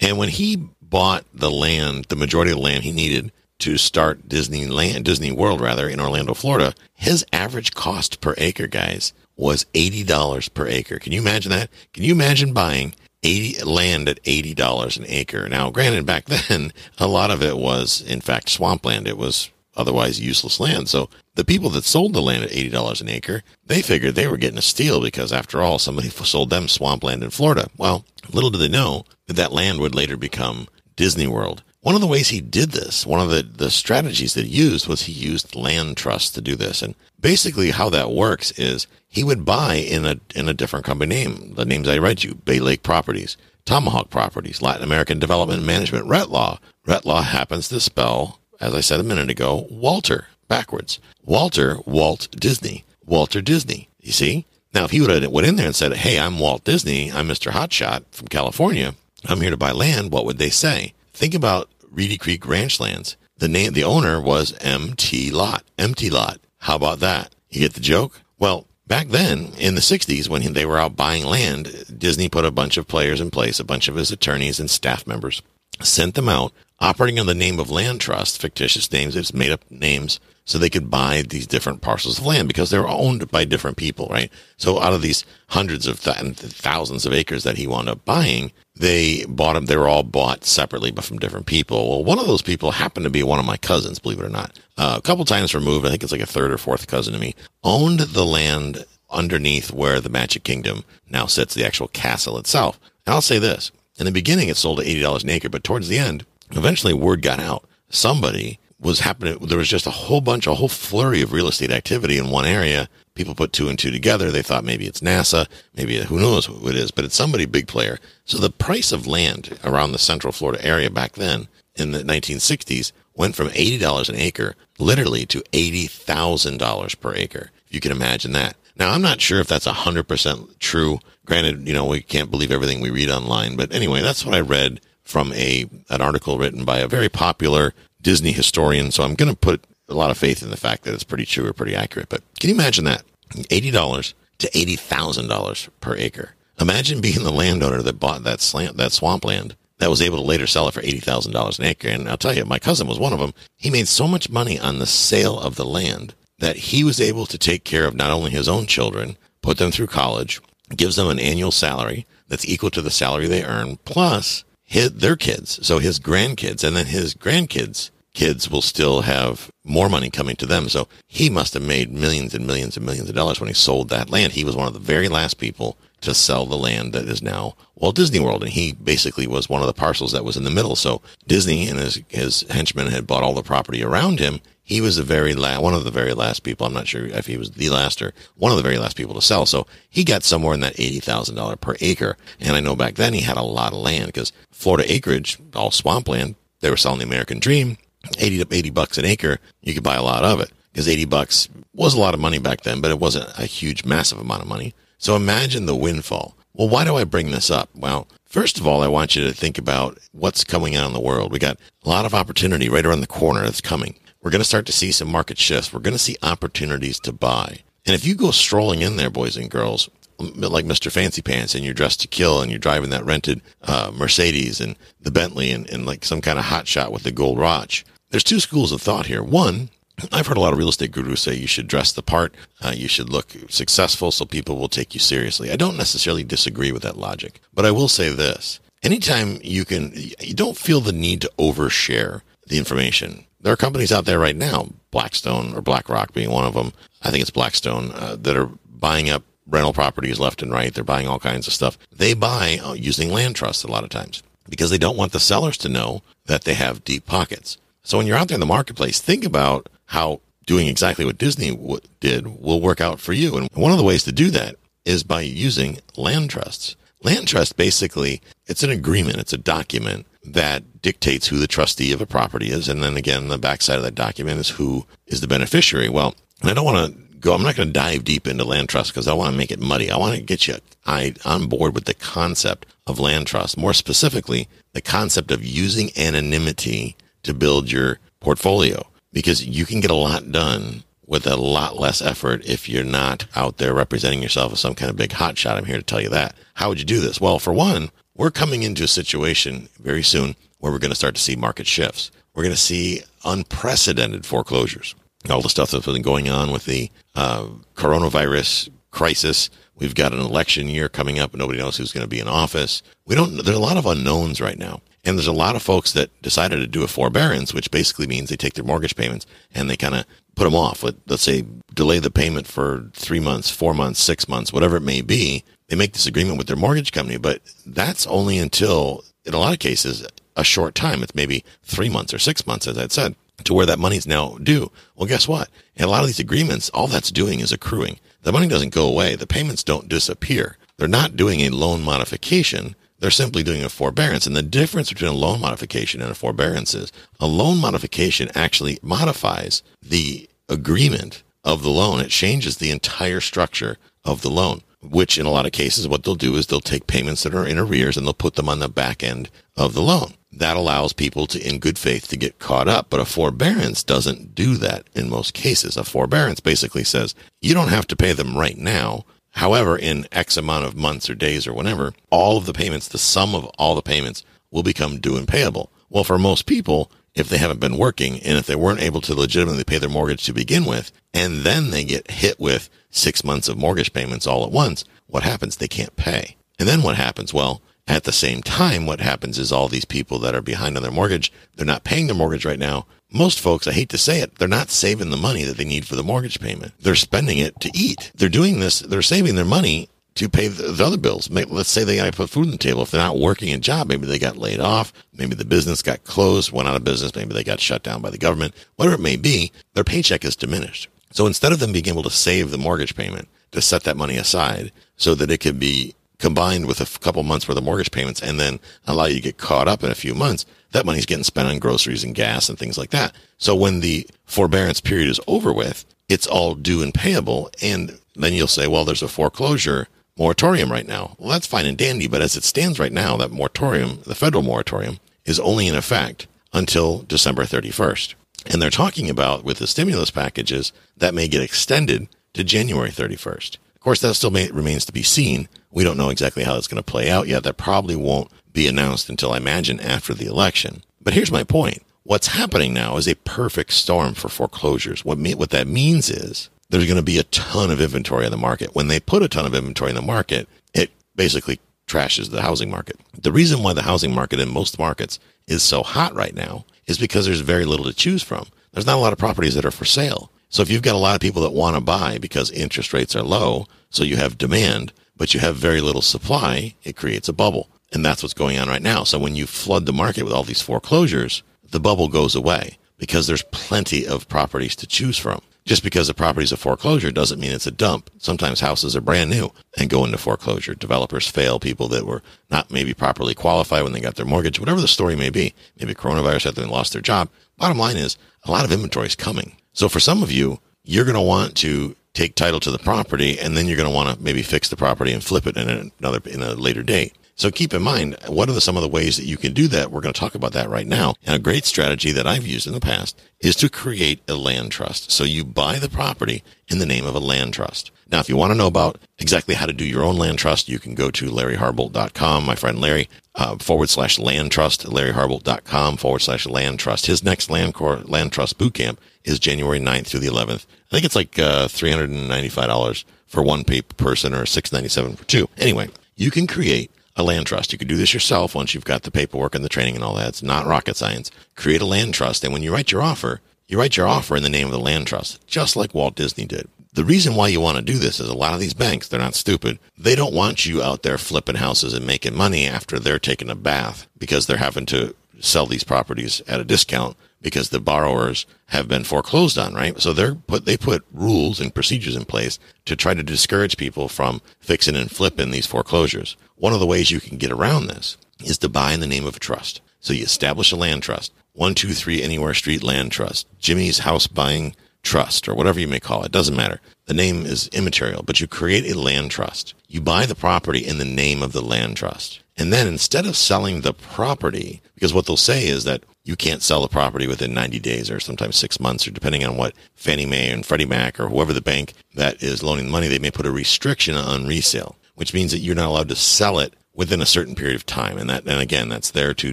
And 0.01 0.17
when 0.17 0.31
he 0.31 0.69
bought 0.81 1.25
the 1.35 1.51
land, 1.51 2.07
the 2.07 2.17
majority 2.17 2.51
of 2.51 2.57
the 2.57 2.63
land 2.63 2.85
he 2.85 2.93
needed 2.93 3.31
to 3.59 3.77
start 3.77 4.29
Disneyland, 4.29 5.05
Disney 5.05 5.31
World 5.31 5.61
rather, 5.61 5.89
in 5.89 6.01
Orlando, 6.01 6.35
Florida, 6.35 6.75
his 6.95 7.25
average 7.33 7.75
cost 7.75 8.21
per 8.21 8.35
acre, 8.39 8.67
guys, 8.67 9.13
was 9.37 9.67
$80 9.75 10.55
per 10.55 10.67
acre. 10.67 10.99
Can 10.99 11.13
you 11.13 11.21
imagine 11.21 11.51
that? 11.51 11.71
Can 11.93 12.05
you 12.05 12.13
imagine 12.13 12.53
buying 12.53 12.95
80 13.23 13.65
land 13.65 14.09
at 14.09 14.23
$80 14.25 14.97
an 14.97 15.05
acre? 15.07 15.49
Now, 15.49 15.71
granted, 15.71 16.07
back 16.07 16.25
then, 16.49 16.73
a 16.99 17.07
lot 17.07 17.31
of 17.31 17.43
it 17.43 17.57
was, 17.57 18.01
in 18.01 18.21
fact, 18.21 18.49
swampland. 18.49 19.07
It 19.07 19.19
was 19.19 19.51
otherwise 19.77 20.21
useless 20.21 20.61
land. 20.61 20.89
So 20.89 21.09
the 21.35 21.45
people 21.45 21.71
that 21.71 21.85
sold 21.85 22.13
the 22.13 22.21
land 22.21 22.45
at 22.45 22.51
$80 22.51 23.01
an 23.01 23.09
acre, 23.09 23.43
they 23.65 23.83
figured 23.83 24.15
they 24.15 24.27
were 24.27 24.37
getting 24.37 24.59
a 24.59 24.63
steal 24.63 25.01
because 25.01 25.33
after 25.33 25.63
all, 25.63 25.79
somebody 25.79 26.09
sold 26.11 26.51
them 26.51 26.69
swampland 26.69 27.23
in 27.23 27.31
Florida. 27.31 27.69
Well, 27.77 28.05
little 28.31 28.51
did 28.51 28.61
they 28.61 28.69
know 28.69 29.05
that 29.27 29.37
that 29.37 29.53
land 29.53 29.81
would 29.81 29.95
later 29.95 30.17
become 30.17 30.69
Disney 30.97 31.27
World. 31.27 31.63
One 31.83 31.95
of 31.95 32.01
the 32.01 32.07
ways 32.07 32.29
he 32.29 32.41
did 32.41 32.71
this, 32.71 33.05
one 33.05 33.21
of 33.21 33.31
the, 33.31 33.43
the 33.43 33.71
strategies 33.71 34.35
that 34.35 34.47
he 34.47 34.57
used 34.57 34.87
was 34.87 35.03
he 35.03 35.13
used 35.13 35.55
land 35.55 35.97
trusts 35.97 36.31
to 36.31 36.41
do 36.41 36.55
this. 36.57 36.81
And 36.81 36.95
basically 37.21 37.71
how 37.71 37.91
that 37.91 38.13
works 38.13 38.53
is 38.53 38.87
he 39.09 39.25
would 39.25 39.45
buy 39.45 39.75
in 39.75 40.05
a, 40.05 40.21
in 40.35 40.49
a 40.49 40.55
different 40.55 40.85
company 40.85 41.15
name. 41.15 41.55
The 41.55 41.65
names 41.65 41.89
I 41.89 41.99
read 41.99 42.23
you, 42.23 42.35
Bay 42.35 42.61
Lake 42.61 42.83
Properties, 42.83 43.37
Tomahawk 43.65 44.11
Properties, 44.11 44.63
Latin 44.63 44.85
American 44.85 45.19
Development 45.19 45.65
Management, 45.65 46.07
Retlaw. 46.07 46.59
Retlaw 46.87 47.25
happens 47.25 47.69
to 47.69 47.81
spell 47.81 48.39
as 48.63 48.75
I 48.75 48.81
said 48.81 49.01
a 49.01 49.03
minute 49.03 49.29
ago, 49.29 49.67
Walter 49.69 50.29
backwards. 50.47 51.01
Walter, 51.25 51.79
Walt 51.85 52.29
Disney. 52.31 52.85
Walter 53.05 53.43
Disney. 53.43 53.89
You 54.01 54.13
see? 54.13 54.47
Now, 54.73 54.85
if 54.85 54.93
he 54.93 55.01
would 55.01 55.11
have 55.11 55.33
went 55.33 55.49
in 55.49 55.57
there 55.57 55.67
and 55.67 55.75
said, 55.75 55.93
Hey, 55.95 56.19
I'm 56.19 56.39
Walt 56.39 56.63
Disney. 56.63 57.11
I'm 57.11 57.29
Mr. 57.29 57.51
Hotshot 57.51 58.05
from 58.13 58.29
California. 58.29 58.95
I'm 59.25 59.41
here 59.41 59.51
to 59.51 59.57
buy 59.57 59.73
land. 59.73 60.13
What 60.13 60.25
would 60.25 60.39
they 60.39 60.49
say? 60.49 60.95
Think 61.13 61.35
about 61.35 61.69
Reedy 61.93 62.17
Creek 62.17 62.47
Ranch 62.47 62.81
Lands. 62.81 63.17
The 63.37 63.49
name, 63.49 63.75
the 63.75 63.85
owner 63.85 64.21
was 64.21 64.57
MT 64.61 65.31
Lot. 65.31 65.65
Empty 65.79 66.11
Lot. 66.11 66.41
How 66.61 66.77
about 66.77 67.01
that? 67.01 67.35
You 67.51 67.61
get 67.61 67.75
the 67.75 67.81
joke? 67.81 68.23
Well, 68.39 68.67
back 68.87 69.09
then 69.09 69.53
in 69.59 69.75
the 69.75 69.81
60s 69.81 70.29
when 70.29 70.53
they 70.55 70.65
were 70.65 70.79
out 70.79 70.97
buying 70.97 71.25
land, 71.25 71.85
Disney 71.99 72.29
put 72.29 72.45
a 72.45 72.51
bunch 72.51 72.77
of 72.77 72.89
players 72.89 73.21
in 73.21 73.31
place, 73.31 73.61
a 73.61 73.65
bunch 73.65 73.89
of 73.89 73.97
his 73.97 74.11
attorneys 74.11 74.59
and 74.59 74.71
staff 74.71 75.07
members, 75.07 75.43
sent 75.81 76.15
them 76.15 76.29
out 76.29 76.53
operating 76.81 77.19
on 77.19 77.27
the 77.27 77.35
name 77.35 77.61
of 77.61 77.71
land 77.71 78.01
trust, 78.01 78.41
fictitious 78.41 78.91
names, 78.91 79.17
it's 79.17 79.35
made 79.35 79.53
up 79.53 79.63
names, 79.71 80.19
so 80.45 80.59
they 80.59 80.71
could 80.71 80.91
buy 80.91 81.23
these 81.23 81.47
different 81.47 81.81
parcels 81.81 82.19
of 82.19 82.27
land 82.27 82.49
because 82.49 82.71
they 82.71 82.79
were 82.79 82.89
owned 82.89 83.31
by 83.31 83.45
different 83.45 83.77
people, 83.77 84.09
right? 84.11 84.31
So 84.57 84.81
out 84.81 84.93
of 84.93 85.03
these 85.03 85.25
hundreds 85.49 85.87
of 85.87 86.01
th- 86.01 86.17
thousands 86.37 87.07
of 87.07 87.13
acres 87.13 87.45
that 87.45 87.57
he 87.57 87.67
wound 87.67 87.89
up 87.89 88.05
buying, 88.05 88.53
they 88.75 89.25
bought 89.27 89.55
them. 89.55 89.67
They 89.67 89.77
were 89.77 89.89
all 89.89 90.03
bought 90.03 90.45
separately, 90.45 90.91
but 90.91 91.05
from 91.05 91.19
different 91.19 91.47
people. 91.47 91.89
Well, 91.89 92.05
one 92.05 92.19
of 92.19 92.27
those 92.27 92.43
people 92.43 92.73
happened 92.73 93.05
to 93.05 93.11
be 93.11 93.23
one 93.23 93.39
of 93.39 93.45
my 93.45 93.57
cousins, 93.57 93.99
believe 93.99 94.21
it 94.21 94.27
or 94.27 94.31
not. 94.31 94.59
Uh, 94.77 94.95
a 94.99 95.03
couple 95.03 95.25
times 95.25 95.55
removed, 95.55 95.87
I 95.87 95.91
think 95.91 96.03
it's 96.03 96.13
like 96.13 96.21
a 96.21 96.27
third 96.27 96.51
or 96.51 96.59
fourth 96.59 96.87
cousin 96.87 97.15
to 97.15 97.21
me, 97.21 97.35
owned 97.63 98.01
the 98.01 98.25
land 98.25 98.85
underneath 99.11 99.73
where 99.73 100.01
the 100.01 100.09
Magic 100.09 100.43
Kingdom 100.43 100.85
now 101.09 101.27
sits, 101.27 101.55
the 101.55 101.67
actual 101.67 101.89
castle 101.89 102.39
itself. 102.39 102.81
And 103.07 103.15
I'll 103.15 103.21
say 103.21 103.39
this. 103.39 103.71
In 103.99 104.07
the 104.07 104.13
beginning, 104.13 104.49
it 104.49 104.57
sold 104.57 104.81
at 104.81 104.87
$80 104.87 105.23
an 105.23 105.31
acre, 105.31 105.51
but 105.51 105.63
towards 105.63 105.89
the 105.89 105.99
end, 105.99 106.25
Eventually, 106.57 106.93
word 106.93 107.23
got 107.23 107.41
out. 107.41 107.65
Somebody 107.89 108.59
was 108.83 109.01
happening. 109.01 109.39
There 109.41 109.59
was 109.59 109.69
just 109.69 109.87
a 109.87 109.91
whole 109.91 110.21
bunch, 110.21 110.47
a 110.47 110.55
whole 110.55 110.69
flurry 110.69 111.23
of 111.23 111.33
real 111.33 111.49
estate 111.49 111.71
activity 111.71 112.19
in 112.19 112.31
one 112.31 112.45
area. 112.45 112.89
People 113.15 113.35
put 113.35 113.53
two 113.53 113.69
and 113.69 113.79
two 113.79 113.91
together. 113.91 114.31
They 114.31 114.43
thought 114.43 114.65
maybe 114.65 114.87
it's 114.87 115.01
NASA, 115.01 115.47
maybe 115.75 115.99
who 116.03 116.19
knows 116.19 116.47
who 116.47 116.69
it 116.69 116.77
is, 116.77 116.91
but 116.91 117.05
it's 117.05 117.15
somebody 117.15 117.47
big 117.47 117.69
player. 117.69 117.99
So 118.25 118.39
the 118.39 118.51
price 118.51 118.91
of 118.91 119.07
land 119.07 119.59
around 119.63 119.93
the 119.93 119.99
Central 119.99 120.33
Florida 120.33 120.65
area 120.65 120.91
back 120.91 121.13
then 121.13 121.49
in 121.77 121.93
the 121.93 122.01
1960s 122.01 122.93
went 123.15 123.37
from 123.37 123.49
$80 123.49 124.09
an 124.09 124.17
acre 124.17 124.55
literally 124.79 125.27
to 125.27 125.43
$80,000 125.53 127.01
per 127.01 127.15
acre. 127.15 127.51
If 127.67 127.75
you 127.75 127.81
can 127.81 127.93
imagine 127.93 128.33
that. 128.33 128.57
Now, 128.77 128.93
I'm 128.93 129.03
not 129.03 129.21
sure 129.21 129.39
if 129.39 129.49
that's 129.49 129.67
100% 129.67 130.59
true. 130.59 130.99
Granted, 131.27 131.69
you 131.69 131.75
know, 131.75 131.85
we 131.85 132.01
can't 132.01 132.31
believe 132.31 132.51
everything 132.51 132.81
we 132.81 132.91
read 132.91 133.11
online, 133.11 133.55
but 133.55 133.73
anyway, 133.73 134.01
that's 134.01 134.25
what 134.25 134.35
I 134.35 134.41
read 134.41 134.81
from 135.03 135.33
a 135.35 135.69
an 135.91 136.01
article 136.01 136.39
written 136.39 136.65
by 136.65 136.79
a 136.79 136.89
very 136.89 137.09
popular 137.09 137.75
Disney 138.03 138.33
historian. 138.33 138.91
So 138.91 139.05
I'm 139.05 139.15
going 139.15 139.31
to 139.31 139.37
put 139.37 139.65
a 139.89 139.95
lot 139.95 140.11
of 140.11 140.19
faith 140.19 140.43
in 140.43 140.51
the 140.51 140.57
fact 140.57 140.83
that 140.83 140.95
it's 140.95 141.05
pretty 141.05 141.27
true 141.27 141.47
or 141.47 141.53
pretty 141.53 141.75
accurate. 141.75 142.09
But 142.09 142.23
can 142.41 142.51
you 142.51 142.55
imagine 142.55 142.85
that? 142.85 143.05
Eighty 143.51 143.71
dollars 143.71 144.15
to 144.39 144.59
eighty 144.59 144.77
thousand 144.77 145.29
dollars 145.29 145.69
per 145.81 145.97
acre. 145.97 146.35
Imagine 146.61 147.01
being 147.01 147.23
the 147.23 147.33
landowner 147.33 147.83
that 147.83 148.01
bought 148.01 148.25
that 148.25 148.41
slant 148.41 148.77
that 148.77 148.93
swampland 148.93 149.57
that 149.79 149.91
was 149.91 150.03
able 150.03 150.19
to 150.19 150.25
later 150.25 150.47
sell 150.47 150.69
it 150.69 150.75
for 150.75 150.81
eighty 150.81 151.01
thousand 151.01 151.33
dollars 151.33 151.59
an 151.59 151.65
acre. 151.65 151.89
And 151.89 152.09
I'll 152.09 152.19
tell 152.19 152.35
you, 152.35 152.45
my 152.45 152.59
cousin 152.59 152.87
was 152.87 152.99
one 152.99 153.13
of 153.13 153.19
them. 153.19 153.35
He 153.57 153.71
made 153.71 153.89
so 153.89 154.07
much 154.07 154.31
money 154.31 154.59
on 154.59 154.79
the 154.79 154.87
sale 154.87 155.41
of 155.41 155.57
the 155.57 155.65
land 155.65 156.15
that 156.39 156.57
he 156.57 156.85
was 156.85 157.01
able 157.01 157.27
to 157.27 157.39
take 157.39 157.65
care 157.65 157.87
of 157.87 157.95
not 157.95 158.11
only 158.11 158.31
his 158.31 158.49
own 158.49 158.67
children, 158.67 159.17
put 159.43 159.59
them 159.59 159.71
through 159.71 159.87
college, 159.87 160.41
gives 160.77 160.97
them 160.97 161.09
an 161.09 161.19
annual 161.19 161.53
salary 161.53 162.07
that's 162.29 162.49
equal 162.49 162.71
to 162.71 162.83
the 162.83 162.91
salary 162.91 163.27
they 163.27 163.45
earn, 163.45 163.79
plus 163.85 164.45
his, 164.73 164.91
their 164.95 165.17
kids, 165.17 165.65
so 165.67 165.81
his 165.81 166.01
grandkids, 166.01 166.65
and 166.65 166.75
then 166.75 166.87
his 166.87 167.13
grandkids' 167.13 167.91
kids 168.15 168.51
will 168.51 168.63
still 168.63 169.03
have 169.03 169.51
more 169.65 169.91
money 169.91 170.09
coming 170.09 170.35
to 170.37 170.47
them. 170.47 170.71
So 170.71 170.89
he 171.07 171.29
must 171.29 171.53
have 171.53 171.63
made 171.63 171.93
millions 171.93 172.35
and 172.35 172.47
millions 172.47 172.79
and 172.79 172.87
millions 172.87 173.11
of 173.11 173.15
dollars 173.15 173.39
when 173.39 173.49
he 173.49 173.55
sold 173.55 173.91
that 173.91 174.09
land. 174.09 174.33
He 174.33 174.45
was 174.45 174.57
one 174.57 174.67
of 174.67 174.73
the 174.73 174.81
very 174.81 175.09
last 175.09 175.35
people 175.35 175.77
to 176.03 176.15
sell 176.15 176.47
the 176.47 176.57
land 176.57 176.93
that 176.93 177.09
is 177.09 177.23
now 177.23 177.55
Walt 177.75 177.97
Disney 177.97 178.21
World. 178.21 178.43
And 178.43 178.53
he 178.53 178.73
basically 178.73 179.27
was 179.27 179.49
one 179.49 179.61
of 179.61 179.67
the 179.67 179.73
parcels 179.73 180.13
that 180.13 180.25
was 180.25 180.37
in 180.37 180.45
the 180.45 180.51
middle. 180.51 180.77
So 180.77 181.01
Disney 181.27 181.69
and 181.69 181.79
his, 181.79 182.03
his 182.09 182.43
henchmen 182.51 182.89
had 182.89 183.07
bought 183.07 183.23
all 183.23 183.35
the 183.35 183.43
property 183.43 183.83
around 183.83 184.19
him. 184.19 184.41
He 184.65 184.81
was 184.81 184.97
the 184.97 185.03
very 185.03 185.35
last, 185.35 185.63
one 185.63 185.75
of 185.75 185.85
the 185.85 185.91
very 185.91 186.15
last 186.15 186.45
people. 186.45 186.67
I'm 186.67 186.73
not 186.73 186.87
sure 186.87 187.07
if 187.07 187.27
he 187.27 187.37
was 187.37 187.51
the 187.51 187.69
last 187.69 188.01
or 188.01 188.13
one 188.37 188.53
of 188.53 188.57
the 188.57 188.63
very 188.63 188.79
last 188.79 188.97
people 188.97 189.15
to 189.15 189.23
sell. 189.23 189.47
So 189.47 189.67
he 189.91 190.05
got 190.05 190.23
somewhere 190.23 190.55
in 190.55 190.61
that 190.61 190.77
$80,000 190.77 191.61
per 191.61 191.77
acre. 191.81 192.17
And 192.41 192.57
I 192.57 192.61
know 192.61 192.77
back 192.77 192.95
then 192.95 193.13
he 193.13 193.21
had 193.21 193.37
a 193.37 193.43
lot 193.43 193.73
of 193.73 193.81
land 193.81 194.07
because 194.07 194.33
Florida 194.51 194.91
acreage, 194.93 195.39
all 195.55 195.71
swampland, 195.71 196.37
they 196.61 196.71
were 196.71 196.77
selling 196.77 197.01
the 197.01 197.07
American 197.07 197.39
dream. 197.39 197.77
80 198.19 198.45
to 198.45 198.55
80 198.55 198.71
bucks 198.71 198.99
an 198.99 199.05
acre, 199.05 199.39
you 199.61 199.75
could 199.75 199.83
buy 199.83 199.95
a 199.95 200.03
lot 200.03 200.25
of 200.25 200.41
it 200.41 200.51
because 200.73 200.89
80 200.89 201.05
bucks 201.05 201.49
was 201.75 201.95
a 201.95 202.01
lot 202.01 202.15
of 202.15 202.21
money 202.21 202.39
back 202.39 202.63
then, 202.63 202.81
but 202.81 202.91
it 202.91 202.99
wasn't 202.99 203.31
a 203.39 203.47
huge, 203.47 203.85
massive 203.85 204.19
amount 204.19 204.43
of 204.43 204.49
money. 204.49 204.75
So 205.03 205.17
imagine 205.17 205.67
the 205.67 205.75
windfall. 205.75 206.37
Well, 206.55 206.69
why 206.69 206.85
do 206.85 206.95
I 206.95 207.03
bring 207.03 207.33
this 207.33 207.51
up? 207.51 207.69
Well, 207.75 208.07
first 208.25 208.61
of 208.61 208.69
all, 208.69 208.85
I 208.85 208.87
want 208.87 209.17
you 209.17 209.25
to 209.25 209.33
think 209.33 209.59
about 209.59 209.99
what's 210.13 210.45
coming 210.45 210.77
out 210.77 210.87
in 210.87 210.93
the 210.93 211.01
world. 211.01 211.33
We 211.33 211.41
got 211.41 211.59
a 211.85 211.89
lot 211.89 212.05
of 212.05 212.15
opportunity 212.15 212.69
right 212.69 212.87
around 212.87 213.01
the 213.01 213.09
corner 213.09 213.43
that's 213.43 213.61
coming. 213.61 213.99
We're 214.23 214.31
going 214.31 214.43
to 214.43 214.49
start 214.49 214.65
to 214.67 214.73
see 214.73 214.93
some 214.93 215.11
market 215.11 215.39
shifts. 215.39 215.73
We're 215.73 215.81
going 215.81 215.97
to 215.97 215.99
see 215.99 216.17
opportunities 216.23 217.01
to 217.01 217.13
buy. 217.13 217.63
And 217.85 217.97
if 217.97 218.07
you 218.07 218.15
go 218.15 218.31
strolling 218.31 218.81
in 218.81 218.95
there, 218.95 219.11
boys 219.11 219.37
and 219.37 219.51
girls, 219.51 219.91
like 220.21 220.67
Mr. 220.67 220.89
Fancy 220.89 221.21
Pants 221.21 221.57
and 221.57 221.65
you're 221.65 221.75
dressed 221.75 222.01
to 222.03 222.07
kill 222.07 222.41
and 222.41 222.49
you're 222.49 222.61
driving 222.61 222.91
that 222.91 223.05
rented 223.05 223.43
uh, 223.63 223.91
Mercedes 223.93 224.61
and 224.61 224.77
the 225.01 225.11
Bentley 225.11 225.51
and, 225.51 225.69
and 225.69 225.85
like 225.85 226.05
some 226.05 226.21
kind 226.21 226.39
of 226.39 226.45
hot 226.45 226.69
shot 226.69 226.93
with 226.93 227.03
the 227.03 227.11
gold 227.11 227.41
watch, 227.41 227.85
there's 228.11 228.23
two 228.23 228.39
schools 228.39 228.71
of 228.71 228.81
thought 228.81 229.07
here. 229.07 229.25
One, 229.25 229.71
I've 230.11 230.27
heard 230.27 230.37
a 230.37 230.41
lot 230.41 230.53
of 230.53 230.59
real 230.59 230.69
estate 230.69 230.93
gurus 230.93 231.23
say 231.23 231.35
you 231.35 231.47
should 231.47 231.69
dress 231.69 231.93
the 231.93 232.03
part, 232.03 232.35
uh, 232.61 232.73
you 232.75 232.89
should 232.89 233.09
look 233.09 233.35
successful 233.49 234.11
so 234.11 234.25
people 234.25 234.57
will 234.57 234.69
take 234.69 234.95
you 234.95 235.01
seriously. 235.01 235.51
I 235.51 235.57
don't 235.57 235.77
necessarily 235.77 236.25
disagree 236.25 236.73
with 236.73 236.83
that 236.83 236.97
logic, 236.97 237.41
but 237.53 237.67
I 237.67 237.71
will 237.71 237.89
say 237.89 238.09
this. 238.09 238.61
Anytime 238.83 239.39
you 239.43 239.65
can, 239.65 239.93
you 239.95 240.35
don't 240.35 240.57
feel 240.57 240.81
the 240.81 240.93
need 240.93 241.21
to 241.21 241.31
overshare 241.39 242.23
the 242.49 242.59
information. 242.59 243.27
There 243.41 243.53
are 243.53 243.57
companies 243.57 243.93
out 243.93 244.05
there 244.05 244.19
right 244.19 244.37
now, 244.37 244.71
Blackstone 244.91 245.55
or 245.55 245.63
BlackRock 245.63 246.13
being 246.13 246.31
one 246.31 246.45
of 246.45 246.55
them. 246.55 246.73
I 247.03 247.11
think 247.11 247.23
it's 247.23 247.31
Blackstone 247.31 247.93
uh, 247.93 248.17
that 248.21 248.37
are 248.37 248.51
buying 248.69 249.09
up 249.09 249.23
rental 249.47 249.73
properties 249.73 250.19
left 250.19 250.43
and 250.43 250.51
right. 250.51 250.73
They're 250.73 250.85
buying 250.85 251.07
all 251.07 251.19
kinds 251.19 251.47
of 251.47 251.53
stuff. 251.53 251.79
They 251.91 252.15
buy 252.15 252.59
uh, 252.63 252.73
using 252.73 253.11
land 253.11 253.37
trusts 253.37 253.65
a 253.65 253.71
lot 253.71 253.85
of 253.85 253.91
times 253.91 254.23
because 254.49 254.71
they 254.71 254.79
don't 254.79 254.97
want 254.97 255.13
the 255.13 255.21
sellers 255.21 255.57
to 255.59 255.69
know 255.69 256.03
that 256.27 256.45
they 256.45 256.55
have 256.55 256.85
deep 256.85 257.07
pockets. 257.07 257.59
So 257.83 257.99
when 257.99 258.07
you're 258.07 258.17
out 258.17 258.29
there 258.29 258.37
in 258.37 258.41
the 258.41 258.47
marketplace, 258.47 259.01
think 259.01 259.25
about 259.25 259.69
how 259.93 260.21
doing 260.47 260.67
exactly 260.69 261.05
what 261.05 261.19
Disney 261.19 261.51
w- 261.51 261.79
did 262.01 262.41
will 262.41 262.61
work 262.61 262.81
out 262.81 262.99
for 262.99 263.13
you. 263.13 263.37
And 263.37 263.49
one 263.53 263.73
of 263.73 263.79
the 263.79 263.85
ways 263.85 264.05
to 264.05 264.13
do 264.13 264.31
that 264.31 264.57
is 264.85 265.05
by 265.05 265.21
using 265.21 265.79
land 265.97 266.31
trusts. 266.31 266.77
Land 267.03 267.29
trust 267.29 267.57
basically, 267.57 268.23
it's 268.47 268.63
an 268.63 268.71
agreement. 268.71 269.19
It's 269.19 269.35
a 269.35 269.39
document 269.39 270.07
that 270.25 270.81
dictates 270.81 271.27
who 271.27 271.39
the 271.39 271.47
trustee 271.47 271.93
of 271.93 272.01
a 272.01 272.07
property 272.07 272.51
is. 272.51 272.69
And 272.69 272.83
then 272.83 272.97
again, 272.97 273.29
the 273.29 273.39
backside 273.39 273.77
of 273.77 273.83
that 273.83 273.95
document 273.95 274.41
is 274.41 274.49
who 274.51 274.87
is 275.07 275.21
the 275.21 275.29
beneficiary. 275.29 275.91
Well, 275.91 276.15
I 276.43 276.55
don't 276.55 276.65
want 276.65 276.95
to 276.95 277.19
go, 277.19 277.35
I'm 277.35 277.43
not 277.43 277.57
going 277.57 277.69
to 277.69 277.73
dive 277.73 278.05
deep 278.05 278.27
into 278.27 278.45
land 278.45 278.71
trust 278.71 278.93
because 278.93 279.09
I 279.09 279.13
want 279.13 279.33
to 279.33 279.37
make 279.37 279.51
it 279.51 279.61
muddy. 279.61 279.91
I 279.91 279.99
want 279.99 280.17
to 280.17 280.23
get 280.23 280.49
you 280.49 280.57
on 280.87 281.47
board 281.49 281.75
with 281.75 281.85
the 281.85 281.95
concept 281.95 282.67
of 282.87 282.99
land 282.99 283.27
trust. 283.27 283.59
More 283.59 283.75
specifically, 283.75 284.49
the 284.73 284.81
concept 284.81 285.31
of 285.31 285.45
using 285.45 285.91
anonymity 285.99 286.97
to 287.25 287.35
build 287.35 287.71
your 287.71 287.99
portfolio 288.21 288.87
because 289.13 289.47
you 289.47 289.67
can 289.67 289.81
get 289.81 289.91
a 289.91 289.95
lot 289.95 290.33
done 290.33 290.85
with 291.07 291.27
a 291.27 291.37
lot 291.37 291.79
less 291.79 292.01
effort 292.01 292.45
if 292.47 292.69
you're 292.69 292.85
not 292.85 293.27
out 293.35 293.59
there 293.59 293.75
representing 293.75 294.23
yourself 294.23 294.53
as 294.53 294.61
some 294.61 294.75
kind 294.75 294.91
of 294.91 294.97
big 294.97 295.11
hotshot. 295.11 295.57
I'm 295.57 295.65
here 295.65 295.77
to 295.77 295.83
tell 295.83 296.01
you 296.01 296.09
that. 296.09 296.35
How 296.55 296.69
would 296.69 296.79
you 296.79 296.85
do 296.85 297.01
this? 297.01 297.21
Well, 297.21 297.39
for 297.39 297.53
one, 297.53 297.91
we're 298.17 298.31
coming 298.31 298.63
into 298.63 298.85
a 298.85 298.89
situation 298.89 299.69
very 299.79 300.03
soon 300.03 300.37
where 300.59 300.73
we're 300.73 300.79
going 300.79 300.91
to 300.91 300.97
start 300.97 301.15
to 301.17 301.21
see 301.21 301.37
market 301.37 301.67
shifts. 301.67 302.11
We're 302.35 302.45
going 302.45 302.55
to 302.55 302.61
see 302.61 303.03
unprecedented 303.25 304.25
foreclosures. 304.25 304.95
All 305.29 305.43
the 305.43 305.49
stuff 305.49 305.71
that's 305.71 305.87
been 305.87 306.03
going 306.03 306.29
on 306.29 306.51
with 306.51 306.65
the 306.65 306.91
uh, 307.15 307.47
coronavirus 307.75 308.71
crisis. 308.93 309.51
We've 309.75 309.95
got 309.95 310.13
an 310.13 310.21
election 310.21 310.69
year 310.69 310.89
coming 310.89 311.19
up, 311.19 311.35
nobody 311.35 311.59
knows 311.59 311.77
who's 311.77 311.93
going 311.93 312.05
to 312.05 312.09
be 312.09 312.21
in 312.21 312.29
office. 312.29 312.83
We 313.07 313.17
don't. 313.17 313.37
There's 313.37 313.57
a 313.57 313.61
lot 313.61 313.77
of 313.77 313.87
unknowns 313.87 314.41
right 314.41 314.59
now. 314.59 314.81
And 315.05 315.19
there's 315.19 315.27
a 315.27 315.33
lot 315.33 315.57
of 315.57 315.63
folks 315.63 315.93
that 315.93 316.11
decided 316.23 316.59
to 316.59 316.69
do 316.69 316.85
a 316.85 316.89
forbearance, 316.89 317.53
which 317.53 317.73
basically 317.73 318.07
means 318.07 318.31
they 318.31 318.37
take 318.37 318.55
their 318.55 318.65
mortgage 318.65 318.95
payments 318.95 319.27
and 319.53 319.69
they 319.69 319.77
kind 319.77 319.97
of 319.97 320.05
put 320.37 320.45
them 320.45 320.55
off. 320.55 320.85
Let, 320.85 320.95
let's 321.09 321.25
say 321.25 321.45
delay 321.75 321.99
the 321.99 322.11
payment 322.11 322.47
for 322.47 322.89
three 322.93 323.19
months, 323.19 323.51
four 323.51 323.75
months, 323.75 323.99
six 323.99 324.29
months, 324.29 324.53
whatever 324.53 324.77
it 324.77 324.83
may 324.83 325.01
be. 325.01 325.43
They 325.67 325.77
make 325.77 325.93
this 325.93 326.07
agreement 326.07 326.39
with 326.39 326.47
their 326.47 326.57
mortgage 326.57 326.93
company, 326.93 327.17
but 327.17 327.43
that's 327.67 328.07
only 328.07 328.39
until, 328.39 329.05
in 329.25 329.35
a 329.35 329.39
lot 329.39 329.55
of 329.55 329.59
cases, 329.59 330.07
a 330.37 330.45
short 330.45 330.75
time. 330.75 331.03
It's 331.03 331.15
maybe 331.15 331.45
three 331.65 331.89
months 331.89 332.15
or 332.15 332.19
six 332.19 332.47
months, 332.47 332.69
as 332.69 332.79
I'd 332.79 332.93
said, 332.93 333.17
to 333.45 333.55
where 333.55 333.67
that 333.67 333.79
money's 333.79 334.07
now 334.07 334.37
due. 334.43 334.71
Well, 334.95 335.09
guess 335.09 335.27
what? 335.27 335.49
A 335.79 335.87
lot 335.87 336.03
of 336.03 336.07
these 336.07 336.21
agreements, 336.21 336.71
all 336.71 336.87
that's 336.87 337.11
doing 337.11 337.41
is 337.41 337.51
accruing. 337.53 337.99
The 338.23 338.33
money 338.33 338.47
doesn't 338.47 338.75
go 338.75 338.87
away. 338.89 339.17
The 339.17 339.27
payments 339.27 339.65
don't 339.65 339.89
disappear. 339.89 340.57
They're 340.79 340.89
not 340.89 341.17
doing 341.17 341.41
a 341.41 341.51
loan 341.51 341.83
modification. 341.83 342.77
They're 342.99 343.11
simply 343.11 343.43
doing 343.43 343.65
a 343.65 343.69
forbearance. 343.69 344.27
And 344.27 344.37
the 344.37 344.43
difference 344.43 344.91
between 344.91 345.11
a 345.11 345.15
loan 345.15 345.41
modification 345.41 346.01
and 346.01 346.11
a 346.11 346.15
forbearance 346.15 346.73
is 346.75 346.93
a 347.19 347.27
loan 347.27 347.59
modification 347.59 348.29
actually 348.35 348.79
modifies 348.81 349.63
the 349.83 350.29
agreement 350.49 351.25
of 351.43 351.63
the 351.63 351.71
loan. 351.71 352.01
It 352.01 352.11
changes 352.11 352.57
the 352.57 352.71
entire 352.71 353.21
structure 353.21 353.77
of 354.05 354.23
the 354.23 354.31
loan, 354.31 354.63
which 354.83 355.19
in 355.19 355.27
a 355.27 355.31
lot 355.31 355.47
of 355.47 355.53
cases, 355.53 355.87
what 355.87 356.03
they'll 356.03 356.15
do 356.15 356.37
is 356.37 356.47
they'll 356.47 356.61
take 356.61 356.87
payments 356.87 357.23
that 357.23 357.35
are 357.35 357.47
in 357.47 357.59
arrears 357.59 357.97
and 357.97 358.07
they'll 358.07 358.15
put 358.15 358.35
them 358.35 358.49
on 358.49 358.59
the 358.59 358.69
back 358.69 359.03
end 359.03 359.31
of 359.57 359.75
the 359.75 359.83
loan. 359.83 360.15
That 360.33 360.57
allows 360.57 360.93
people 360.93 361.27
to, 361.29 361.41
in 361.41 361.59
good 361.59 361.79
faith, 361.79 362.09
to 362.09 362.17
get 362.17 362.39
caught 362.39 362.67
up. 362.67 362.87
But 362.89 363.01
a 363.01 363.05
forbearance 363.05 363.85
doesn't 363.85 364.35
do 364.35 364.57
that 364.57 364.87
in 364.95 365.11
most 365.11 365.35
cases. 365.35 365.77
A 365.77 365.85
forbearance 365.85 366.41
basically 366.41 366.85
says 366.85 367.15
you 367.41 367.55
don't 367.55 367.69
have 367.69 367.87
to 367.89 367.97
pay 367.97 368.13
them 368.13 368.37
right 368.37 368.57
now. 368.57 369.05
However, 369.33 369.77
in 369.77 370.07
X 370.13 370.37
amount 370.37 370.65
of 370.65 370.77
months 370.77 371.09
or 371.09 371.15
days 371.15 371.47
or 371.47 371.55
whatever, 371.55 371.95
all 372.11 372.37
of 372.37 372.47
the 372.47 372.53
payments, 372.53 372.89
the 372.89 372.99
sum 372.99 373.35
of 373.35 373.45
all 373.59 373.75
the 373.75 373.83
payments 373.83 374.25
will 374.51 374.63
become 374.63 375.01
due 375.01 375.17
and 375.17 375.29
payable. 375.29 375.71
Well, 375.89 376.05
for 376.05 376.19
most 376.19 376.47
people, 376.47 376.91
if 377.15 377.29
they 377.29 377.39
haven't 377.39 377.61
been 377.61 377.77
working 377.77 378.15
and 378.21 378.39
if 378.39 378.47
they 378.47 378.57
weren't 378.57 378.81
able 378.81 379.01
to 379.03 379.15
legitimately 379.15 379.65
pay 379.65 379.79
their 379.79 379.89
mortgage 379.89 380.25
to 380.25 380.33
begin 380.33 380.65
with, 380.65 380.93
and 381.13 381.41
then 381.41 381.71
they 381.71 381.85
get 381.85 382.11
hit 382.11 382.41
with 382.41 382.71
six 382.93 383.25
months 383.25 383.49
of 383.49 383.59
mortgage 383.59 383.93
payments 383.93 384.27
all 384.27 384.45
at 384.45 384.53
once, 384.53 384.85
what 385.09 385.25
happens? 385.25 385.57
They 385.57 385.69
can't 385.69 385.97
pay. 385.97 386.37
And 386.59 386.69
then 386.69 386.83
what 386.83 386.97
happens? 386.97 387.35
Well, 387.35 387.61
at 387.89 388.05
the 388.05 388.13
same 388.13 388.43
time, 388.43 388.87
what 388.87 389.01
happens 389.01 389.39
is 389.39 389.51
all 389.51 389.67
these 389.67 389.85
people 389.85 390.21
that 390.21 390.35
are 390.37 390.43
behind 390.43 390.77
on 390.77 390.83
their 390.83 390.93
mortgage, 390.93 391.33
they're 391.57 391.67
not 391.67 391.83
paying 391.83 392.07
their 392.07 392.15
mortgage 392.15 392.45
right 392.45 392.59
now. 392.59 392.87
Most 393.11 393.41
folks, 393.41 393.67
I 393.67 393.73
hate 393.73 393.89
to 393.89 393.99
say 393.99 394.21
it, 394.21 394.37
they're 394.37 394.47
not 394.47 394.71
saving 394.71 395.11
the 395.11 395.17
money 395.17 395.43
that 395.43 395.57
they 395.57 395.65
need 395.65 395.87
for 395.87 395.97
the 395.97 396.05
mortgage 396.05 396.41
payment. 396.41 396.73
They're 396.81 396.95
spending 396.95 397.39
it 397.39 397.61
to 397.61 397.71
eat. 397.75 398.13
They're 398.15 398.29
doing 398.29 398.61
this, 398.61 398.81
they're 398.81 399.03
saving 399.03 399.35
their 399.35 399.45
money 399.45 399.89
to 400.15 400.29
pay 400.29 400.49
the, 400.49 400.73
the 400.73 400.85
other 400.85 400.97
bills. 400.97 401.29
Let's 401.31 401.71
say 401.71 401.85
they 401.85 401.97
got 401.97 402.07
to 402.07 402.13
put 402.13 402.31
food 402.31 402.47
on 402.47 402.51
the 402.53 402.59
table. 402.59 402.83
If 402.83 402.91
they're 402.91 403.01
not 403.01 403.19
working 403.19 403.53
a 403.53 403.59
job, 403.59 403.89
maybe 403.89 404.07
they 404.07 404.19
got 404.19 404.37
laid 404.37 404.61
off. 404.61 404.93
Maybe 405.13 405.35
the 405.35 405.45
business 405.45 405.83
got 405.83 406.05
closed, 406.05 406.53
went 406.53 406.69
out 406.69 406.77
of 406.77 406.85
business. 406.85 407.15
Maybe 407.15 407.35
they 407.35 407.45
got 407.45 407.61
shut 407.61 407.83
down 407.83 408.03
by 408.03 408.11
the 408.11 408.19
government. 408.19 408.55
Whatever 408.77 408.97
it 408.97 409.03
may 409.03 409.17
be, 409.17 409.53
their 409.75 409.85
paycheck 409.85 410.25
is 410.25 410.37
diminished. 410.37 410.89
So 411.13 411.27
instead 411.27 411.53
of 411.53 411.61
them 411.61 411.73
being 411.73 411.89
able 411.89 412.03
to 412.03 412.11
save 412.11 412.51
the 412.51 412.59
mortgage 412.59 412.97
payment, 412.97 413.29
to 413.53 413.63
set 413.63 413.85
that 413.85 413.97
money 413.97 414.17
aside 414.17 414.73
so 414.97 415.15
that 415.15 415.31
it 415.31 415.39
could 415.39 415.61
be 415.61 415.95
combined 416.19 416.67
with 416.67 416.81
a 416.81 416.99
couple 417.01 417.23
months 417.23 417.47
worth 417.47 417.59
of 417.59 417.65
mortgage 417.65 417.91
payments 417.91 418.21
and 418.21 418.41
then 418.41 418.59
allow 418.87 419.05
you 419.05 419.17
to 419.17 419.21
get 419.21 419.39
caught 419.39 419.69
up 419.69 419.83
in 419.83 419.91
a 419.91 419.95
few 419.95 420.15
months, 420.15 420.45
that 420.73 420.87
money's 420.87 421.07
getting 421.07 421.25
spent 421.25 421.49
on 421.49 421.59
groceries 421.59 422.05
and 422.05 422.15
gas 422.15 422.49
and 422.49 422.59
things 422.59 422.79
like 422.79 422.91
that. 422.91 423.15
So 423.39 423.55
when 423.55 423.81
the 423.81 424.09
forbearance 424.25 424.81
period 424.81 425.09
is 425.09 425.21
over 425.27 425.53
with, 425.53 425.85
it's 426.09 426.27
all 426.27 426.55
due 426.55 426.83
and 426.83 426.95
payable. 426.95 427.51
And 427.61 427.99
then 428.15 428.33
you'll 428.33 428.47
say, 428.47 428.67
well, 428.67 428.85
there's 428.85 429.03
a 429.03 429.09
foreclosure 429.09 429.89
moratorium 430.17 430.71
right 430.71 430.87
now. 430.87 431.17
Well, 431.19 431.31
that's 431.31 431.47
fine 431.47 431.67
and 431.67 431.77
dandy. 431.77 432.09
But 432.09 432.23
as 432.23 432.37
it 432.37 432.45
stands 432.45 432.79
right 432.79 432.93
now, 432.93 433.17
that 433.17 433.31
moratorium, 433.31 434.01
the 434.07 434.15
federal 434.15 434.43
moratorium 434.43 434.99
is 435.25 435.41
only 435.41 435.67
in 435.67 435.75
effect 435.75 436.27
until 436.53 437.01
December 437.01 437.43
31st. 437.43 438.15
And 438.47 438.61
they're 438.61 438.71
talking 438.71 439.09
about 439.09 439.45
with 439.45 439.59
the 439.59 439.67
stimulus 439.67 440.11
packages 440.11 440.73
that 440.97 441.15
may 441.15 441.29
get 441.29 441.43
extended 441.43 442.09
to 442.35 442.45
January 442.45 442.91
31st. 442.91 443.57
Of 443.75 443.81
course, 443.81 444.01
that 444.01 444.15
still 444.15 444.31
may, 444.31 444.51
remains 444.51 444.85
to 444.87 444.93
be 444.93 445.03
seen, 445.03 445.49
we 445.71 445.85
don't 445.85 445.97
know 445.97 446.11
exactly 446.11 446.45
how 446.45 446.57
it's 446.57 446.69
going 446.69 446.83
to 446.83 446.91
play 446.91 447.11
out 447.11 447.29
yet. 447.29 447.43
That 447.43 447.57
probably 447.57 447.97
won't 447.97 448.31
be 448.53 448.67
announced 448.67 449.09
until 449.09 449.33
I 449.33 449.39
imagine 449.39 449.81
after 449.81 450.15
the 450.15 450.27
election. 450.27 450.83
But 451.01 451.15
here's 451.15 451.33
my 451.33 451.45
point. 451.45 451.83
What's 452.05 452.29
happening 452.29 452.75
now 452.75 452.97
is 452.97 453.09
a 453.09 453.17
perfect 453.17 453.73
storm 453.73 454.15
for 454.15 454.29
foreclosures. 454.29 455.05
What, 455.05 455.19
me, 455.19 455.35
what 455.35 455.51
that 455.51 455.67
means 455.67 456.11
is 456.11 456.51
there's 456.69 456.87
going 456.87 456.97
to 456.97 457.03
be 457.03 457.19
a 457.19 457.25
ton 457.25 457.71
of 457.71 457.81
inventory 457.81 458.25
on 458.25 458.31
the 458.31 458.37
market. 458.37 458.75
When 458.75 458.89
they 458.89 459.01
put 459.01 459.23
a 459.23 459.29
ton 459.29 459.47
of 459.47 459.55
inventory 459.55 459.91
in 459.91 459.97
the 459.97 460.03
market, 460.03 460.49
it 460.75 460.91
basically 461.15 461.61
trashes 461.87 462.31
the 462.31 462.43
housing 462.43 462.71
market. 462.71 462.99
The 463.17 463.33
reason 463.33 463.63
why 463.63 463.73
the 463.73 463.83
housing 463.83 464.15
market 464.15 464.41
in 464.41 464.49
most 464.49 464.79
markets 464.79 465.19
is 465.47 465.63
so 465.63 465.83
hot 465.83 466.15
right 466.15 466.35
now 466.35 466.65
is 466.87 466.99
because 466.99 467.27
there's 467.27 467.41
very 467.41 467.65
little 467.65 467.87
to 467.87 467.93
choose 467.93 468.23
from. 468.23 468.47
There's 468.73 468.87
not 468.87 468.97
a 468.97 469.01
lot 469.01 469.13
of 469.13 469.19
properties 469.19 469.55
that 469.55 469.65
are 469.65 469.71
for 469.71 469.85
sale. 469.85 470.31
So 470.49 470.63
if 470.63 470.71
you've 470.71 470.83
got 470.83 470.95
a 470.95 470.99
lot 470.99 471.15
of 471.15 471.21
people 471.21 471.43
that 471.43 471.53
want 471.53 471.77
to 471.77 471.81
buy 471.81 472.19
because 472.19 472.51
interest 472.51 472.93
rates 472.93 473.17
are 473.17 473.23
low, 473.23 473.67
so 473.91 474.05
you 474.05 474.17
have 474.17 474.39
demand, 474.39 474.93
but 475.17 475.35
you 475.35 475.41
have 475.41 475.57
very 475.57 475.81
little 475.81 476.03
supply, 476.03 476.75
it 476.83 476.97
creates 476.97 477.29
a 477.29 477.33
bubble. 477.33 477.69
And 477.93 478.05
that's 478.05 478.23
what's 478.23 478.35
going 478.35 478.59
on 478.59 478.69
right 478.69 478.83
now. 478.83 479.05
So 479.05 479.19
when 479.19 479.35
you 479.35 479.47
flood 479.47 479.87
the 479.87 479.93
market 479.93 480.25
with 480.25 480.33
all 480.33 480.45
these 480.45 480.63
foreclosures, 480.63 481.43
the 481.71 481.81
bubble 481.81 482.09
goes 482.09 482.35
away 482.35 482.79
because 482.99 483.27
there's 483.27 483.43
plenty 483.51 484.07
of 484.07 484.29
properties 484.29 484.77
to 484.77 484.87
choose 484.87 485.19
from. 485.19 485.41
Just 485.65 485.85
because 485.85 486.09
a 486.09 486.15
property 486.15 486.45
is 486.45 486.53
a 486.53 486.57
foreclosure 486.57 487.13
doesn't 487.13 487.39
mean 487.39 487.53
it's 487.53 487.67
a 487.67 487.71
dump. 487.71 488.11
Sometimes 488.19 488.61
houses 488.61 488.97
are 488.97 489.01
brand 489.01 489.31
new 489.31 489.53
and 489.79 489.89
go 489.89 490.05
into 490.05 490.19
foreclosure. 490.19 490.75
Developers 490.75 491.29
fail 491.29 491.61
people 491.61 491.87
that 491.89 492.05
were 492.05 492.23
not 492.51 492.71
maybe 492.71 492.95
properly 492.95 493.35
qualified 493.35 493.85
when 493.85 493.93
they 493.93 494.01
got 494.01 494.17
their 494.17 494.27
mortgage, 494.27 494.59
whatever 494.59 494.81
the 494.81 494.89
story 494.89 495.15
may 495.15 495.31
be. 495.31 495.55
Maybe 495.79 495.95
coronavirus 495.95 496.45
had 496.45 496.55
them 496.57 496.71
lost 496.71 496.93
their 496.93 497.03
job. 497.03 497.29
Bottom 497.59 497.79
line 497.79 497.97
is 497.97 498.19
a 498.45 498.51
lot 498.51 498.65
of 498.65 498.73
inventory 498.73 499.07
is 499.07 499.15
coming. 499.15 499.57
So 499.73 499.89
for 499.89 500.01
some 500.01 500.23
of 500.23 500.33
you, 500.33 500.59
you're 500.83 501.05
going 501.05 501.15
to 501.15 501.21
want 501.21 501.55
to 501.59 501.95
take 502.13 502.35
title 502.35 502.61
to 502.61 502.71
the 502.71 502.79
property 502.79 503.39
and 503.39 503.57
then 503.57 503.67
you're 503.67 503.77
going 503.77 503.89
to 503.89 503.95
want 503.95 504.17
to 504.17 504.23
maybe 504.23 504.43
fix 504.43 504.69
the 504.69 504.77
property 504.77 505.13
and 505.13 505.23
flip 505.23 505.47
it 505.47 505.57
in 505.57 505.93
another, 506.01 506.21
in 506.29 506.43
a 506.43 506.55
later 506.55 506.83
date. 506.83 507.15
So 507.43 507.51
keep 507.51 507.75
in 507.75 507.83
mind, 507.83 508.17
what 508.29 508.49
are 508.49 508.53
the, 508.53 508.61
some 508.61 508.77
of 508.77 508.85
the 508.85 508.89
ways 508.89 509.17
that 509.17 509.25
you 509.25 509.37
can 509.37 509.53
do 509.53 509.67
that? 509.67 509.91
We're 509.91 510.01
going 510.01 510.15
to 510.15 510.21
talk 510.21 510.37
about 510.37 510.53
that 510.53 510.71
right 510.71 510.87
now. 510.87 511.15
And 511.27 511.35
a 511.35 511.41
great 511.41 511.65
strategy 511.65 512.13
that 512.13 512.25
I've 512.25 512.47
used 512.47 512.69
in 512.69 512.73
the 512.73 512.79
past 512.79 513.21
is 513.41 513.57
to 513.57 513.69
create 513.69 514.23
a 514.29 514.37
land 514.37 514.71
trust. 514.71 515.11
So 515.11 515.25
you 515.25 515.45
buy 515.45 515.81
the 515.81 515.89
property 515.89 516.45
in 516.69 516.79
the 516.79 516.87
name 516.87 517.05
of 517.05 517.17
a 517.17 517.19
land 517.19 517.53
trust. 517.53 517.91
Now, 518.09 518.21
if 518.21 518.29
you 518.29 518.37
want 518.37 518.53
to 518.53 518.57
know 518.57 518.69
about 518.69 518.99
exactly 519.19 519.57
how 519.57 519.67
to 519.67 519.73
do 519.73 519.85
your 519.85 520.05
own 520.05 520.19
land 520.19 520.39
trust, 520.39 520.69
you 520.69 520.79
can 520.79 520.95
go 520.95 521.11
to 521.11 521.31
larryharbolt.com. 521.31 522.47
My 522.47 522.55
friend 522.55 522.81
Larry, 522.81 523.09
uh, 523.35 523.57
forward 523.57 523.91
slash 523.91 524.21
land 524.21 524.53
trust, 524.53 524.87
larryharbolt.com 524.87 525.97
forward 525.97 526.21
slash 526.21 526.47
land 526.47 526.79
trust. 526.79 527.07
His 527.07 527.25
next 527.25 527.51
land, 527.51 527.75
core, 527.75 528.03
land 528.05 528.31
trust 528.31 528.57
boot 528.57 528.75
camp 528.75 529.01
is 529.25 529.41
January 529.41 529.81
9th 529.81 530.07
through 530.07 530.21
the 530.21 530.31
11th. 530.31 530.65
I 530.93 530.95
think 530.95 531.05
it's 531.05 531.17
like 531.17 531.41
uh, 531.41 531.67
$395 531.67 533.05
for 533.27 533.43
one 533.43 533.65
person 533.65 534.33
or 534.33 534.47
697 534.47 535.17
for 535.17 535.25
two. 535.25 535.49
Anyway, 535.57 535.89
you 536.15 536.31
can 536.31 536.47
create 536.47 536.93
a 537.17 537.23
land 537.23 537.47
trust. 537.47 537.73
You 537.73 537.79
can 537.79 537.89
do 537.89 537.97
this 537.97 538.15
yourself 538.15 538.55
once 538.55 538.75
you've 538.75 538.85
got 538.85 539.03
the 539.03 539.11
paperwork 539.11 539.55
and 539.55 539.65
the 539.65 539.69
training 539.69 539.95
and 539.95 540.05
all 540.05 540.15
that. 540.15 540.29
It's 540.29 540.43
not 540.43 540.67
rocket 540.67 540.97
science. 540.97 541.31
Create 541.57 541.83
a 541.83 541.87
land 541.87 542.15
trust. 542.15 542.45
And 542.45 542.53
when 542.53 542.63
you 542.63 542.73
write 542.73 542.93
your 542.93 543.03
offer, 543.03 543.41
you 543.69 543.79
write 543.79 543.97
your 543.97 544.07
offer 544.07 544.37
in 544.37 544.43
the 544.43 544.49
name 544.49 544.67
of 544.67 544.73
the 544.73 544.79
land 544.79 545.07
trust, 545.07 545.47
just 545.47 545.77
like 545.77 545.95
Walt 545.95 546.15
Disney 546.15 546.47
did. 546.47 546.69
The 546.95 547.05
reason 547.05 547.35
why 547.35 547.49
you 547.49 547.61
want 547.61 547.79
to 547.79 547.83
do 547.83 547.99
this 547.99 548.21
is 548.21 548.29
a 548.29 548.35
lot 548.35 548.53
of 548.53 548.61
these 548.61 548.75
banks, 548.75 549.09
they're 549.09 549.19
not 549.19 549.35
stupid. 549.35 549.79
They 549.97 550.15
don't 550.15 550.35
want 550.35 550.67
you 550.67 550.83
out 550.83 551.03
there 551.03 551.17
flipping 551.17 551.57
houses 551.57 551.95
and 551.95 552.07
making 552.07 552.37
money 552.37 552.67
after 552.67 552.99
they're 552.99 553.19
taking 553.19 553.49
a 553.49 553.55
bath 553.55 554.07
because 554.19 554.47
they're 554.47 554.59
having 554.59 554.85
to 554.87 555.15
sell 555.41 555.65
these 555.65 555.85
properties 555.85 556.43
at 556.47 556.61
a 556.61 556.65
discount 556.65 557.17
because 557.43 557.69
the 557.69 557.81
borrowers 557.81 558.47
have 558.67 558.89
been 558.89 559.05
foreclosed 559.05 559.59
on, 559.59 559.75
right? 559.75 560.01
So 560.01 560.13
they're 560.13 560.35
put, 560.35 560.65
they 560.65 560.77
put 560.77 561.05
rules 561.13 561.61
and 561.61 561.75
procedures 561.75 562.17
in 562.17 562.25
place 562.25 562.59
to 562.87 562.97
try 562.97 563.15
to 563.15 563.23
discourage 563.23 563.77
people 563.77 564.09
from 564.09 564.41
fixing 564.61 564.97
and 564.97 565.11
flipping 565.11 565.51
these 565.51 565.67
foreclosures. 565.67 566.37
One 566.57 566.73
of 566.73 566.81
the 566.81 566.87
ways 566.87 567.11
you 567.11 567.21
can 567.21 567.37
get 567.37 567.53
around 567.53 567.89
this 567.89 568.17
is 568.45 568.59
to 568.59 568.69
buy 568.69 568.93
in 568.93 569.01
the 569.01 569.07
name 569.07 569.27
of 569.27 569.37
a 569.37 569.41
trust. 569.41 569.81
So 570.01 570.13
you 570.13 570.25
establish 570.25 570.73
a 570.73 570.77
land 570.77 571.03
trust, 571.03 571.33
123 571.55 572.23
Anywhere 572.23 572.55
Street 572.55 572.83
Land 572.83 573.13
Trust, 573.13 573.47
Jimmy's 573.59 574.01
House 574.01 574.27
Buying 574.27 574.75
Trust, 575.03 575.49
or 575.49 575.55
whatever 575.55 575.79
you 575.79 575.89
may 575.89 576.01
call 576.01 576.25
it. 576.25 576.33
Doesn't 576.33 576.57
matter. 576.57 576.81
The 577.07 577.15
name 577.15 577.45
is 577.45 577.69
immaterial, 577.69 578.23
but 578.23 578.41
you 578.41 578.47
create 578.47 578.91
a 578.91 578.99
land 578.99 579.31
trust. 579.31 579.75
You 579.89 580.01
buy 580.01 580.27
the 580.27 580.35
property 580.35 580.81
in 580.81 580.99
the 580.99 581.05
name 581.05 581.43
of 581.43 581.53
the 581.53 581.61
land 581.61 581.97
trust. 581.97 582.41
And 582.57 582.73
then 582.73 582.87
instead 582.87 583.27
of 583.27 583.37
selling 583.37 583.81
the 583.81 583.93
property, 583.93 584.83
because 584.95 585.13
what 585.13 585.27
they'll 585.27 585.37
say 585.37 585.67
is 585.67 585.85
that 585.85 586.05
you 586.25 586.37
can't 586.37 586.63
sell 586.63 586.83
the 586.83 586.89
property 586.89 587.27
within 587.27 587.53
90 587.53 587.81
days 587.81 588.11
or 588.11 588.21
sometimes 588.21 588.57
six 588.57 588.79
months, 588.79 589.07
or 589.07 589.11
depending 589.11 589.45
on 589.45 589.57
what 589.57 589.75
Fannie 589.95 590.27
Mae 590.27 590.51
and 590.51 590.65
Freddie 590.65 590.87
Mac 590.87 591.19
or 591.19 591.29
whoever 591.29 591.53
the 591.53 591.61
bank 591.61 591.95
that 592.15 592.43
is 592.43 592.63
loaning 592.63 592.87
the 592.87 592.93
money, 592.93 593.09
they 593.09 593.19
may 593.19 593.31
put 593.31 593.47
a 593.47 593.51
restriction 593.51 594.15
on 594.15 594.47
resale, 594.47 594.97
which 595.15 595.35
means 595.35 595.51
that 595.53 595.59
you're 595.59 595.75
not 595.75 595.89
allowed 595.89 596.09
to 596.09 596.17
sell 596.17 596.59
it 596.59 596.75
within 596.95 597.21
a 597.21 597.27
certain 597.27 597.55
period 597.55 597.75
of 597.75 597.87
time. 597.87 598.19
And 598.19 598.31
that, 598.31 598.47
and 598.47 598.61
again, 598.61 598.89
that's 598.89 599.11
there 599.11 599.35
to 599.35 599.53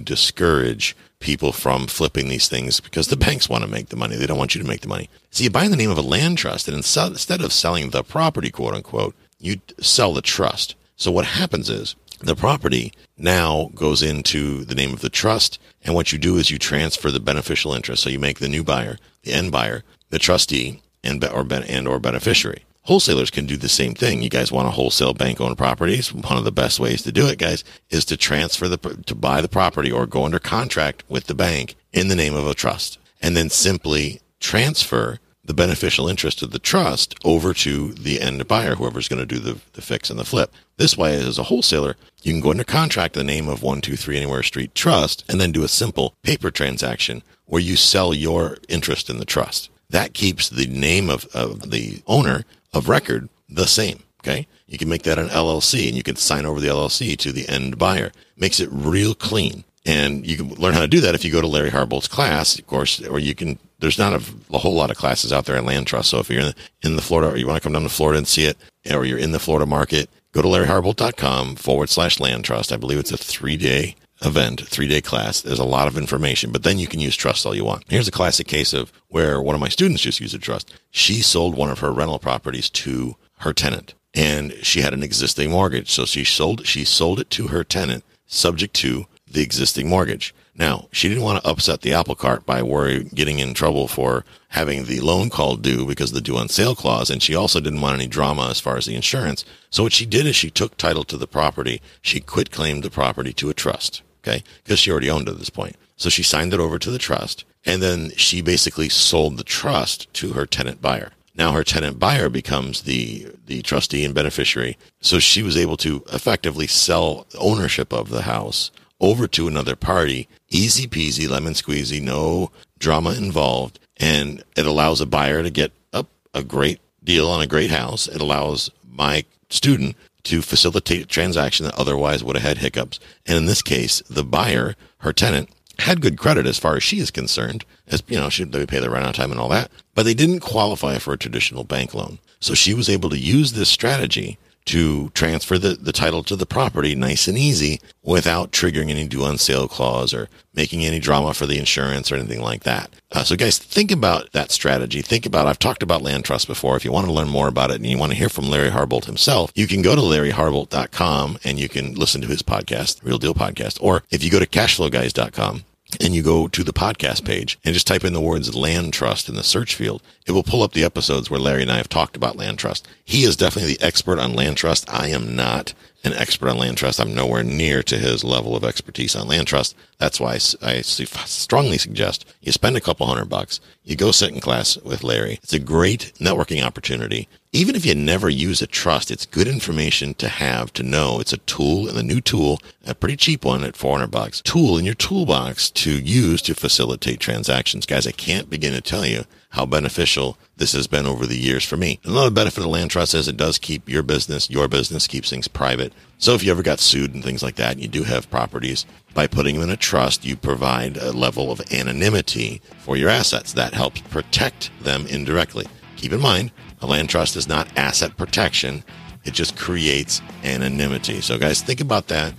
discourage 0.00 0.96
people 1.18 1.52
from 1.52 1.86
flipping 1.86 2.28
these 2.28 2.48
things 2.48 2.80
because 2.80 3.08
the 3.08 3.16
banks 3.16 3.48
want 3.48 3.64
to 3.64 3.70
make 3.70 3.88
the 3.88 3.96
money. 3.96 4.16
They 4.16 4.26
don't 4.26 4.38
want 4.38 4.54
you 4.54 4.62
to 4.62 4.68
make 4.68 4.82
the 4.82 4.88
money. 4.88 5.08
So 5.30 5.44
you 5.44 5.50
buy 5.50 5.64
in 5.64 5.70
the 5.70 5.76
name 5.76 5.90
of 5.90 5.98
a 5.98 6.02
land 6.02 6.38
trust 6.38 6.68
and 6.68 6.76
instead 6.76 7.40
of 7.40 7.52
selling 7.52 7.90
the 7.90 8.02
property, 8.02 8.50
quote 8.50 8.74
unquote, 8.74 9.14
you 9.38 9.60
sell 9.80 10.12
the 10.12 10.22
trust. 10.22 10.74
So 11.00 11.10
what 11.10 11.24
happens 11.24 11.70
is 11.70 11.96
the 12.18 12.36
property 12.36 12.92
now 13.16 13.70
goes 13.74 14.02
into 14.02 14.66
the 14.66 14.74
name 14.74 14.92
of 14.92 15.00
the 15.00 15.08
trust. 15.08 15.58
And 15.82 15.94
what 15.94 16.12
you 16.12 16.18
do 16.18 16.36
is 16.36 16.50
you 16.50 16.58
transfer 16.58 17.10
the 17.10 17.18
beneficial 17.18 17.72
interest. 17.72 18.02
So 18.02 18.10
you 18.10 18.18
make 18.18 18.38
the 18.38 18.50
new 18.50 18.62
buyer, 18.62 18.98
the 19.22 19.32
end 19.32 19.50
buyer, 19.50 19.82
the 20.10 20.18
trustee 20.18 20.82
and, 21.02 21.24
or, 21.24 21.46
and 21.50 21.88
or 21.88 21.98
beneficiary. 22.00 22.66
Wholesalers 22.82 23.30
can 23.30 23.46
do 23.46 23.56
the 23.56 23.68
same 23.68 23.94
thing. 23.94 24.20
You 24.20 24.28
guys 24.28 24.52
want 24.52 24.66
to 24.66 24.72
wholesale 24.72 25.14
bank 25.14 25.40
owned 25.40 25.56
properties? 25.56 26.12
One 26.12 26.36
of 26.36 26.44
the 26.44 26.52
best 26.52 26.78
ways 26.78 27.00
to 27.02 27.12
do 27.12 27.26
it, 27.28 27.38
guys, 27.38 27.64
is 27.88 28.04
to 28.06 28.18
transfer 28.18 28.68
the, 28.68 28.76
to 29.06 29.14
buy 29.14 29.40
the 29.40 29.48
property 29.48 29.90
or 29.90 30.06
go 30.06 30.26
under 30.26 30.38
contract 30.38 31.02
with 31.08 31.28
the 31.28 31.34
bank 31.34 31.76
in 31.94 32.08
the 32.08 32.16
name 32.16 32.34
of 32.34 32.46
a 32.46 32.54
trust 32.54 32.98
and 33.22 33.34
then 33.34 33.48
simply 33.48 34.20
transfer 34.38 35.18
the 35.50 35.54
beneficial 35.54 36.06
interest 36.06 36.42
of 36.42 36.52
the 36.52 36.60
trust 36.60 37.16
over 37.24 37.52
to 37.52 37.92
the 37.94 38.20
end 38.20 38.46
buyer, 38.46 38.76
whoever's 38.76 39.08
going 39.08 39.18
to 39.18 39.26
do 39.26 39.40
the, 39.40 39.58
the 39.72 39.82
fix 39.82 40.08
and 40.08 40.16
the 40.16 40.24
flip. 40.24 40.54
This 40.76 40.96
way, 40.96 41.16
as 41.16 41.40
a 41.40 41.42
wholesaler, 41.42 41.96
you 42.22 42.32
can 42.32 42.40
go 42.40 42.52
under 42.52 42.62
contract 42.62 43.14
the 43.14 43.24
name 43.24 43.48
of 43.48 43.60
123 43.60 44.16
Anywhere 44.16 44.44
Street 44.44 44.76
Trust 44.76 45.24
and 45.28 45.40
then 45.40 45.50
do 45.50 45.64
a 45.64 45.68
simple 45.68 46.14
paper 46.22 46.52
transaction 46.52 47.24
where 47.46 47.60
you 47.60 47.74
sell 47.74 48.14
your 48.14 48.58
interest 48.68 49.10
in 49.10 49.18
the 49.18 49.24
trust. 49.24 49.70
That 49.88 50.14
keeps 50.14 50.48
the 50.48 50.68
name 50.68 51.10
of, 51.10 51.26
of 51.34 51.72
the 51.72 52.00
owner 52.06 52.44
of 52.72 52.88
record 52.88 53.28
the 53.48 53.66
same. 53.66 54.04
Okay. 54.22 54.46
You 54.68 54.78
can 54.78 54.88
make 54.88 55.02
that 55.02 55.18
an 55.18 55.30
LLC 55.30 55.88
and 55.88 55.96
you 55.96 56.04
can 56.04 56.14
sign 56.14 56.46
over 56.46 56.60
the 56.60 56.68
LLC 56.68 57.16
to 57.18 57.32
the 57.32 57.48
end 57.48 57.76
buyer. 57.76 58.12
Makes 58.36 58.60
it 58.60 58.68
real 58.70 59.16
clean. 59.16 59.64
And 59.84 60.24
you 60.24 60.36
can 60.36 60.50
learn 60.50 60.74
how 60.74 60.80
to 60.80 60.86
do 60.86 61.00
that 61.00 61.16
if 61.16 61.24
you 61.24 61.32
go 61.32 61.40
to 61.40 61.48
Larry 61.48 61.70
Harbolt's 61.70 62.06
class, 62.06 62.56
of 62.56 62.68
course, 62.68 63.04
or 63.04 63.18
you 63.18 63.34
can, 63.34 63.58
there's 63.80 63.98
not 63.98 64.12
a, 64.14 64.22
a 64.52 64.58
whole 64.58 64.74
lot 64.74 64.90
of 64.90 64.96
classes 64.96 65.32
out 65.32 65.46
there 65.46 65.56
in 65.56 65.64
land 65.64 65.86
trust. 65.86 66.10
So 66.10 66.18
if 66.18 66.30
you're 66.30 66.40
in 66.40 66.46
the, 66.46 66.54
in 66.82 66.96
the 66.96 67.02
Florida 67.02 67.32
or 67.32 67.36
you 67.36 67.46
want 67.46 67.56
to 67.56 67.62
come 67.62 67.72
down 67.72 67.82
to 67.82 67.88
Florida 67.88 68.18
and 68.18 68.28
see 68.28 68.44
it, 68.44 68.56
or 68.90 69.04
you're 69.04 69.18
in 69.18 69.32
the 69.32 69.38
Florida 69.38 69.66
market, 69.66 70.08
go 70.32 70.42
to 70.42 70.48
larryharbolt.com 70.48 71.56
forward 71.56 71.88
slash 71.88 72.20
land 72.20 72.44
trust. 72.44 72.72
I 72.72 72.76
believe 72.76 72.98
it's 72.98 73.12
a 73.12 73.16
three 73.16 73.56
day 73.56 73.96
event, 74.22 74.66
three 74.66 74.88
day 74.88 75.00
class. 75.00 75.40
There's 75.40 75.58
a 75.58 75.64
lot 75.64 75.88
of 75.88 75.96
information, 75.96 76.52
but 76.52 76.62
then 76.62 76.78
you 76.78 76.86
can 76.86 77.00
use 77.00 77.16
trust 77.16 77.44
all 77.46 77.54
you 77.54 77.64
want. 77.64 77.84
Here's 77.88 78.08
a 78.08 78.12
classic 78.12 78.46
case 78.46 78.72
of 78.72 78.92
where 79.08 79.40
one 79.40 79.54
of 79.54 79.60
my 79.60 79.68
students 79.68 80.02
just 80.02 80.20
used 80.20 80.34
a 80.34 80.38
trust. 80.38 80.72
She 80.90 81.22
sold 81.22 81.56
one 81.56 81.70
of 81.70 81.80
her 81.80 81.92
rental 81.92 82.18
properties 82.18 82.70
to 82.70 83.16
her 83.38 83.52
tenant 83.52 83.94
and 84.14 84.52
she 84.62 84.80
had 84.80 84.92
an 84.92 85.02
existing 85.02 85.50
mortgage. 85.50 85.90
So 85.90 86.04
she 86.04 86.24
sold, 86.24 86.66
she 86.66 86.84
sold 86.84 87.20
it 87.20 87.30
to 87.30 87.48
her 87.48 87.64
tenant 87.64 88.04
subject 88.26 88.74
to 88.76 89.06
the 89.26 89.42
existing 89.42 89.88
mortgage. 89.88 90.34
Now, 90.54 90.88
she 90.92 91.08
didn't 91.08 91.24
want 91.24 91.42
to 91.42 91.48
upset 91.48 91.80
the 91.80 91.94
apple 91.94 92.14
cart 92.14 92.44
by 92.44 92.62
worry 92.62 93.04
getting 93.04 93.38
in 93.38 93.54
trouble 93.54 93.88
for 93.88 94.24
having 94.48 94.84
the 94.84 95.00
loan 95.00 95.30
called 95.30 95.62
due 95.62 95.86
because 95.86 96.10
of 96.10 96.16
the 96.16 96.20
due 96.20 96.36
on 96.36 96.48
sale 96.48 96.74
clause, 96.74 97.08
and 97.08 97.22
she 97.22 97.34
also 97.34 97.60
didn't 97.60 97.80
want 97.80 97.94
any 97.94 98.06
drama 98.06 98.48
as 98.50 98.60
far 98.60 98.76
as 98.76 98.86
the 98.86 98.96
insurance. 98.96 99.44
So 99.70 99.82
what 99.82 99.92
she 99.92 100.06
did 100.06 100.26
is 100.26 100.36
she 100.36 100.50
took 100.50 100.76
title 100.76 101.04
to 101.04 101.16
the 101.16 101.26
property. 101.26 101.80
She 102.02 102.20
quit 102.20 102.50
claimed 102.50 102.82
the 102.82 102.90
property 102.90 103.32
to 103.34 103.50
a 103.50 103.54
trust. 103.54 104.02
Okay. 104.22 104.42
Because 104.62 104.78
she 104.78 104.90
already 104.90 105.10
owned 105.10 105.28
it 105.28 105.32
at 105.32 105.38
this 105.38 105.50
point. 105.50 105.76
So 105.96 106.08
she 106.10 106.22
signed 106.22 106.52
it 106.52 106.60
over 106.60 106.78
to 106.78 106.90
the 106.90 106.98
trust 106.98 107.44
and 107.64 107.82
then 107.82 108.10
she 108.16 108.40
basically 108.40 108.88
sold 108.88 109.36
the 109.36 109.44
trust 109.44 110.12
to 110.14 110.32
her 110.32 110.46
tenant 110.46 110.80
buyer. 110.80 111.12
Now 111.34 111.52
her 111.52 111.64
tenant 111.64 111.98
buyer 111.98 112.28
becomes 112.28 112.82
the, 112.82 113.28
the 113.46 113.62
trustee 113.62 114.04
and 114.04 114.14
beneficiary. 114.14 114.76
So 115.00 115.18
she 115.18 115.42
was 115.42 115.56
able 115.56 115.76
to 115.78 116.02
effectively 116.12 116.66
sell 116.66 117.26
ownership 117.38 117.92
of 117.92 118.10
the 118.10 118.22
house 118.22 118.70
over 119.00 119.26
to 119.28 119.48
another 119.48 119.76
party. 119.76 120.28
Easy 120.48 120.86
peasy, 120.86 121.28
lemon 121.28 121.54
squeezy, 121.54 122.02
no 122.02 122.50
drama 122.78 123.12
involved. 123.12 123.78
And 123.96 124.42
it 124.56 124.66
allows 124.66 125.00
a 125.00 125.06
buyer 125.06 125.42
to 125.42 125.50
get 125.50 125.72
up 125.92 126.08
a 126.34 126.42
great 126.42 126.80
deal 127.02 127.28
on 127.28 127.40
a 127.40 127.46
great 127.46 127.70
house. 127.70 128.08
It 128.08 128.20
allows 128.20 128.70
my 128.88 129.24
student 129.48 129.96
to 130.24 130.42
facilitate 130.42 131.02
a 131.02 131.06
transaction 131.06 131.64
that 131.66 131.78
otherwise 131.78 132.22
would 132.22 132.36
have 132.36 132.46
had 132.46 132.58
hiccups. 132.58 133.00
And 133.26 133.36
in 133.36 133.46
this 133.46 133.62
case, 133.62 134.02
the 134.08 134.24
buyer, 134.24 134.76
her 134.98 135.12
tenant, 135.12 135.50
had 135.78 136.02
good 136.02 136.18
credit 136.18 136.46
as 136.46 136.58
far 136.58 136.76
as 136.76 136.82
she 136.82 136.98
is 136.98 137.10
concerned, 137.10 137.64
as 137.86 138.02
you 138.06 138.18
know, 138.18 138.28
she 138.28 138.44
they 138.44 138.66
pay 138.66 138.80
the 138.80 138.90
rent 138.90 139.06
on 139.06 139.12
time 139.14 139.30
and 139.30 139.40
all 139.40 139.48
that, 139.48 139.70
but 139.94 140.04
they 140.04 140.14
didn't 140.14 140.40
qualify 140.40 140.98
for 140.98 141.14
a 141.14 141.18
traditional 141.18 141.64
bank 141.64 141.94
loan. 141.94 142.18
So 142.38 142.54
she 142.54 142.74
was 142.74 142.88
able 142.88 143.10
to 143.10 143.18
use 143.18 143.52
this 143.52 143.68
strategy 143.68 144.38
to 144.70 145.10
transfer 145.10 145.58
the, 145.58 145.70
the 145.70 145.92
title 145.92 146.22
to 146.22 146.36
the 146.36 146.46
property 146.46 146.94
nice 146.94 147.26
and 147.26 147.36
easy 147.36 147.80
without 148.04 148.52
triggering 148.52 148.88
any 148.88 149.06
due 149.06 149.24
on 149.24 149.36
sale 149.36 149.66
clause 149.66 150.14
or 150.14 150.28
making 150.54 150.84
any 150.84 151.00
drama 151.00 151.34
for 151.34 151.44
the 151.44 151.58
insurance 151.58 152.10
or 152.10 152.14
anything 152.14 152.40
like 152.40 152.62
that. 152.62 152.88
Uh, 153.10 153.24
so 153.24 153.34
guys, 153.34 153.58
think 153.58 153.90
about 153.90 154.30
that 154.30 154.52
strategy. 154.52 155.02
Think 155.02 155.26
about, 155.26 155.48
I've 155.48 155.58
talked 155.58 155.82
about 155.82 156.02
land 156.02 156.24
trust 156.24 156.46
before. 156.46 156.76
If 156.76 156.84
you 156.84 156.92
want 156.92 157.06
to 157.06 157.12
learn 157.12 157.28
more 157.28 157.48
about 157.48 157.72
it 157.72 157.76
and 157.76 157.86
you 157.86 157.98
want 157.98 158.12
to 158.12 158.18
hear 158.18 158.28
from 158.28 158.48
Larry 158.48 158.70
Harbolt 158.70 159.06
himself, 159.06 159.50
you 159.56 159.66
can 159.66 159.82
go 159.82 159.96
to 159.96 160.00
larryharbolt.com 160.00 161.38
and 161.42 161.58
you 161.58 161.68
can 161.68 161.94
listen 161.94 162.20
to 162.20 162.28
his 162.28 162.42
podcast, 162.42 163.04
Real 163.04 163.18
Deal 163.18 163.34
Podcast. 163.34 163.78
Or 163.82 164.04
if 164.10 164.22
you 164.22 164.30
go 164.30 164.38
to 164.38 164.46
cashflowguys.com, 164.46 165.64
and 166.00 166.14
you 166.14 166.22
go 166.22 166.48
to 166.48 166.62
the 166.62 166.72
podcast 166.72 167.24
page 167.24 167.58
and 167.64 167.74
just 167.74 167.86
type 167.86 168.04
in 168.04 168.12
the 168.12 168.20
words 168.20 168.54
land 168.54 168.92
trust 168.92 169.28
in 169.28 169.34
the 169.34 169.42
search 169.42 169.74
field, 169.74 170.02
it 170.26 170.32
will 170.32 170.42
pull 170.42 170.62
up 170.62 170.72
the 170.72 170.84
episodes 170.84 171.30
where 171.30 171.40
Larry 171.40 171.62
and 171.62 171.72
I 171.72 171.76
have 171.78 171.88
talked 171.88 172.16
about 172.16 172.36
land 172.36 172.58
trust. 172.58 172.86
He 173.04 173.24
is 173.24 173.36
definitely 173.36 173.74
the 173.74 173.84
expert 173.84 174.18
on 174.18 174.34
land 174.34 174.56
trust. 174.56 174.92
I 174.92 175.08
am 175.08 175.34
not 175.34 175.74
an 176.02 176.12
expert 176.14 176.48
on 176.48 176.58
land 176.58 176.76
trust. 176.78 177.00
I'm 177.00 177.14
nowhere 177.14 177.42
near 177.42 177.82
to 177.82 177.98
his 177.98 178.24
level 178.24 178.56
of 178.56 178.64
expertise 178.64 179.14
on 179.14 179.28
land 179.28 179.46
trust. 179.46 179.76
That's 179.98 180.18
why 180.18 180.38
I 180.62 180.80
strongly 180.80 181.78
suggest 181.78 182.24
you 182.40 182.52
spend 182.52 182.76
a 182.76 182.80
couple 182.80 183.06
hundred 183.06 183.26
bucks. 183.26 183.60
You 183.84 183.96
go 183.96 184.10
sit 184.10 184.32
in 184.32 184.40
class 184.40 184.78
with 184.78 185.04
Larry. 185.04 185.38
It's 185.42 185.52
a 185.52 185.58
great 185.58 186.12
networking 186.18 186.64
opportunity. 186.64 187.28
Even 187.52 187.74
if 187.74 187.84
you 187.84 187.94
never 187.94 188.30
use 188.30 188.62
a 188.62 188.66
trust, 188.66 189.10
it's 189.10 189.26
good 189.26 189.48
information 189.48 190.14
to 190.14 190.28
have 190.28 190.72
to 190.74 190.82
know. 190.84 191.18
It's 191.20 191.32
a 191.32 191.38
tool 191.38 191.88
and 191.88 191.98
a 191.98 192.02
new 192.02 192.20
tool, 192.20 192.60
a 192.86 192.94
pretty 192.94 193.16
cheap 193.16 193.44
one 193.44 193.64
at 193.64 193.76
400 193.76 194.06
bucks, 194.06 194.40
tool 194.40 194.78
in 194.78 194.84
your 194.84 194.94
toolbox 194.94 195.68
to 195.70 195.90
use 195.90 196.40
to 196.42 196.54
facilitate 196.54 197.18
transactions. 197.18 197.86
Guys, 197.86 198.06
I 198.06 198.12
can't 198.12 198.48
begin 198.48 198.72
to 198.72 198.80
tell 198.80 199.04
you 199.04 199.24
how 199.50 199.66
beneficial 199.66 200.38
this 200.60 200.72
has 200.72 200.86
been 200.86 201.06
over 201.06 201.26
the 201.26 201.38
years 201.38 201.64
for 201.64 201.78
me. 201.78 201.98
Another 202.04 202.30
benefit 202.30 202.62
of 202.62 202.66
land 202.66 202.90
trust 202.90 203.14
is 203.14 203.26
it 203.26 203.38
does 203.38 203.58
keep 203.58 203.88
your 203.88 204.02
business, 204.02 204.50
your 204.50 204.68
business 204.68 205.06
keeps 205.06 205.30
things 205.30 205.48
private. 205.48 205.90
So 206.18 206.34
if 206.34 206.44
you 206.44 206.50
ever 206.50 206.62
got 206.62 206.80
sued 206.80 207.14
and 207.14 207.24
things 207.24 207.42
like 207.42 207.56
that, 207.56 207.72
and 207.72 207.80
you 207.80 207.88
do 207.88 208.02
have 208.02 208.30
properties. 208.30 208.84
By 209.14 209.26
putting 209.26 209.54
them 209.54 209.64
in 209.64 209.70
a 209.70 209.76
trust, 209.78 210.22
you 210.22 210.36
provide 210.36 210.98
a 210.98 211.12
level 211.12 211.50
of 211.50 211.62
anonymity 211.72 212.60
for 212.78 212.98
your 212.98 213.08
assets. 213.08 213.54
That 213.54 213.72
helps 213.72 214.02
protect 214.02 214.70
them 214.82 215.06
indirectly. 215.06 215.66
Keep 215.96 216.12
in 216.12 216.20
mind, 216.20 216.52
a 216.82 216.86
land 216.86 217.08
trust 217.08 217.36
is 217.36 217.48
not 217.48 217.74
asset 217.78 218.18
protection. 218.18 218.84
It 219.24 219.32
just 219.32 219.56
creates 219.56 220.20
anonymity. 220.44 221.22
So 221.22 221.38
guys, 221.38 221.62
think 221.62 221.80
about 221.80 222.08
that. 222.08 222.34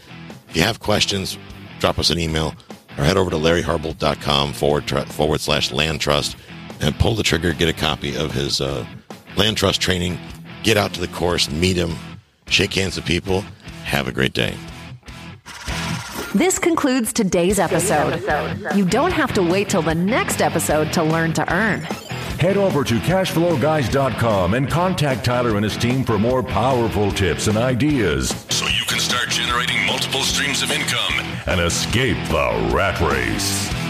If 0.47 0.57
you 0.57 0.61
have 0.61 0.79
questions, 0.79 1.39
drop 1.79 1.97
us 1.97 2.11
an 2.11 2.19
email 2.19 2.53
or 2.99 3.03
head 3.03 3.17
over 3.17 3.31
to 3.31 3.37
larryharbolt.com 3.37 4.53
forward, 4.53 4.87
forward 5.11 5.41
slash 5.41 5.71
land 5.71 6.01
trust 6.01 6.37
and 6.81 6.97
pull 6.97 7.15
the 7.15 7.23
trigger, 7.23 7.53
get 7.53 7.69
a 7.69 7.73
copy 7.73 8.15
of 8.15 8.31
his 8.31 8.59
uh, 8.59 8.85
land 9.37 9.57
trust 9.57 9.81
training, 9.81 10.17
get 10.63 10.77
out 10.77 10.93
to 10.93 10.99
the 10.99 11.07
course, 11.07 11.49
meet 11.49 11.77
him, 11.77 11.95
shake 12.47 12.73
hands 12.73 12.95
with 12.95 13.05
people. 13.05 13.43
Have 13.83 14.07
a 14.07 14.11
great 14.11 14.33
day. 14.33 14.55
This 16.33 16.57
concludes 16.57 17.11
today's 17.11 17.59
episode. 17.59 18.23
You 18.73 18.85
don't 18.85 19.11
have 19.11 19.33
to 19.33 19.43
wait 19.43 19.69
till 19.69 19.81
the 19.81 19.95
next 19.95 20.41
episode 20.41 20.93
to 20.93 21.03
learn 21.03 21.33
to 21.33 21.53
earn. 21.53 21.81
Head 22.39 22.55
over 22.57 22.83
to 22.85 22.95
cashflowguys.com 22.99 24.53
and 24.53 24.69
contact 24.69 25.25
Tyler 25.25 25.57
and 25.57 25.63
his 25.63 25.75
team 25.75 26.03
for 26.05 26.17
more 26.17 26.41
powerful 26.41 27.11
tips 27.11 27.47
and 27.47 27.57
ideas 27.57 28.29
so 28.49 28.65
you 28.65 28.85
can 28.87 28.99
start 28.99 29.29
generating 29.29 29.85
multiple 29.85 30.23
streams 30.23 30.63
of 30.63 30.71
income 30.71 31.13
and 31.47 31.59
escape 31.59 32.17
the 32.29 32.71
rat 32.73 32.99
race. 33.01 33.80